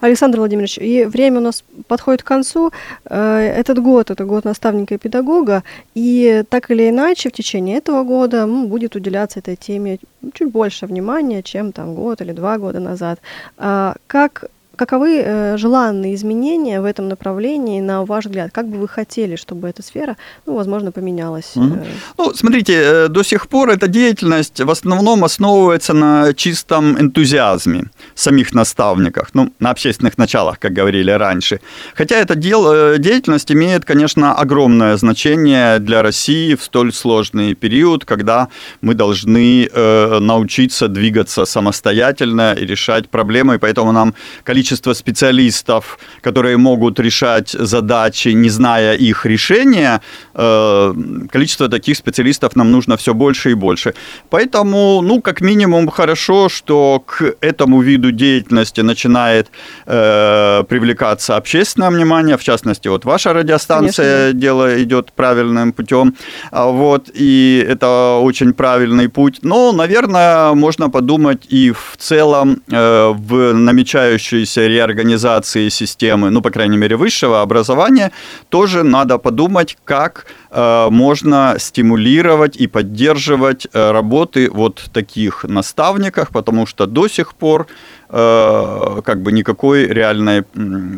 Александр 0.00 0.38
Владимирович, 0.38 0.78
и 0.78 1.04
время 1.04 1.38
у 1.38 1.42
нас 1.42 1.64
подходит 1.86 2.22
к 2.22 2.26
концу. 2.26 2.72
Э, 3.04 3.38
этот 3.38 3.78
год– 3.78 4.10
это 4.10 4.24
год 4.24 4.44
наставника 4.44 4.94
и 4.94 4.98
педагога, 4.98 5.62
и 5.94 6.44
так 6.48 6.70
или 6.70 6.88
иначе 6.88 7.28
в 7.28 7.32
течение 7.32 7.78
этого 7.78 8.04
года 8.04 8.46
будет 8.46 8.96
уделяться 8.96 9.38
этой 9.38 9.56
теме 9.56 9.98
чуть 10.34 10.50
больше 10.50 10.86
внимания, 10.86 11.42
чем 11.42 11.72
там 11.72 11.94
год 11.94 12.20
или 12.20 12.32
два 12.32 12.58
года 12.58 12.80
назад. 12.80 13.20
А 13.58 13.96
как 14.06 14.44
каковы 14.86 15.22
э, 15.24 15.56
желанные 15.56 16.14
изменения 16.14 16.80
в 16.80 16.84
этом 16.84 17.08
направлении, 17.08 17.80
на 17.80 18.04
ваш 18.04 18.24
взгляд? 18.26 18.50
Как 18.52 18.66
бы 18.66 18.78
вы 18.78 18.88
хотели, 18.88 19.36
чтобы 19.36 19.68
эта 19.68 19.82
сфера, 19.82 20.16
ну, 20.46 20.54
возможно, 20.54 20.90
поменялась? 20.90 21.52
Mm-hmm. 21.54 21.86
Ну, 22.18 22.34
смотрите, 22.34 22.72
э, 22.74 23.08
до 23.08 23.22
сих 23.22 23.46
пор 23.46 23.70
эта 23.70 23.86
деятельность 23.86 24.60
в 24.60 24.70
основном 24.70 25.22
основывается 25.24 25.94
на 25.94 26.34
чистом 26.34 26.98
энтузиазме 27.00 27.84
самих 28.14 28.54
наставников, 28.54 29.28
ну, 29.34 29.52
на 29.60 29.70
общественных 29.70 30.18
началах, 30.18 30.58
как 30.58 30.72
говорили 30.72 31.12
раньше. 31.12 31.60
Хотя 31.94 32.16
эта 32.16 32.34
дел, 32.34 32.98
деятельность 32.98 33.52
имеет, 33.52 33.84
конечно, 33.84 34.34
огромное 34.34 34.96
значение 34.96 35.78
для 35.78 36.02
России 36.02 36.54
в 36.54 36.62
столь 36.64 36.92
сложный 36.92 37.54
период, 37.54 38.04
когда 38.04 38.48
мы 38.80 38.94
должны 38.94 39.68
э, 39.72 40.18
научиться 40.18 40.88
двигаться 40.88 41.44
самостоятельно 41.44 42.54
и 42.54 42.66
решать 42.66 43.08
проблемы, 43.08 43.54
и 43.54 43.58
поэтому 43.58 43.92
нам 43.92 44.14
количество 44.44 44.71
количество 44.72 44.94
специалистов, 44.94 45.98
которые 46.22 46.56
могут 46.56 47.00
решать 47.00 47.50
задачи, 47.50 48.28
не 48.28 48.50
зная 48.50 48.94
их 48.94 49.26
решения, 49.26 50.00
э, 50.34 50.94
количество 51.30 51.68
таких 51.68 51.96
специалистов 51.96 52.56
нам 52.56 52.70
нужно 52.70 52.96
все 52.96 53.12
больше 53.12 53.50
и 53.50 53.54
больше. 53.54 53.92
Поэтому, 54.30 55.02
ну, 55.02 55.20
как 55.20 55.42
минимум, 55.42 55.88
хорошо, 55.90 56.48
что 56.48 57.02
к 57.06 57.34
этому 57.40 57.82
виду 57.82 58.12
деятельности 58.12 58.82
начинает 58.82 59.50
э, 59.86 60.64
привлекаться 60.68 61.36
общественное 61.36 61.90
внимание, 61.90 62.36
в 62.36 62.42
частности, 62.42 62.88
вот 62.88 63.04
ваша 63.04 63.32
радиостанция 63.32 64.16
Конечно. 64.18 64.40
дело 64.40 64.82
идет 64.82 65.12
правильным 65.12 65.72
путем, 65.72 66.14
а 66.50 66.66
вот, 66.66 67.10
и 67.20 67.66
это 67.68 68.18
очень 68.22 68.52
правильный 68.52 69.08
путь. 69.08 69.40
Но, 69.42 69.72
наверное, 69.72 70.54
можно 70.54 70.90
подумать 70.90 71.46
и 71.52 71.72
в 71.72 71.96
целом 71.98 72.62
э, 72.70 73.12
в 73.14 73.52
намечающейся 73.52 74.51
касающейся 74.52 74.66
реорганизации 74.66 75.70
системы, 75.70 76.30
ну, 76.30 76.42
по 76.42 76.50
крайней 76.50 76.78
мере, 76.78 76.96
высшего 76.96 77.42
образования, 77.42 78.10
тоже 78.48 78.82
надо 78.82 79.18
подумать, 79.18 79.76
как 79.84 80.26
э, 80.50 80.88
можно 80.90 81.56
стимулировать 81.58 82.56
и 82.60 82.66
поддерживать 82.66 83.66
э, 83.72 83.92
работы 83.92 84.50
вот 84.50 84.90
таких 84.92 85.44
наставниках, 85.44 86.30
потому 86.30 86.66
что 86.66 86.86
до 86.86 87.08
сих 87.08 87.34
пор 87.34 87.66
э, 88.10 89.00
как 89.04 89.22
бы 89.22 89.32
никакой 89.32 89.86
реальной 89.86 90.42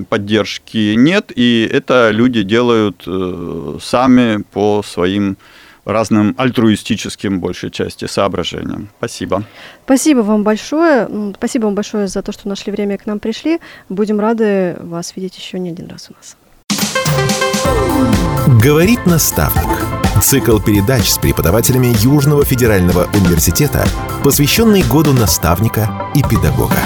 поддержки 0.08 0.96
нет, 0.96 1.32
и 1.36 1.68
это 1.72 2.10
люди 2.12 2.42
делают 2.42 3.04
э, 3.06 3.78
сами 3.80 4.44
по 4.52 4.82
своим 4.82 5.36
разным 5.84 6.34
альтруистическим, 6.38 7.40
большей 7.40 7.70
части, 7.70 8.06
соображениям. 8.06 8.88
Спасибо. 8.98 9.44
Спасибо 9.84 10.20
вам 10.20 10.42
большое. 10.42 11.08
Спасибо 11.36 11.66
вам 11.66 11.74
большое 11.74 12.08
за 12.08 12.22
то, 12.22 12.32
что 12.32 12.48
нашли 12.48 12.72
время 12.72 12.94
и 12.94 12.98
к 12.98 13.06
нам 13.06 13.18
пришли. 13.18 13.60
Будем 13.88 14.20
рады 14.20 14.76
вас 14.80 15.14
видеть 15.16 15.36
еще 15.36 15.58
не 15.58 15.70
один 15.70 15.88
раз 15.88 16.10
у 16.10 16.14
нас. 16.14 16.36
Говорит 18.62 19.06
наставник. 19.06 19.84
Цикл 20.20 20.58
передач 20.58 21.08
с 21.08 21.18
преподавателями 21.18 21.92
Южного 22.02 22.44
федерального 22.44 23.08
университета, 23.14 23.84
посвященный 24.22 24.82
году 24.82 25.12
наставника 25.12 26.10
и 26.14 26.22
педагога. 26.22 26.76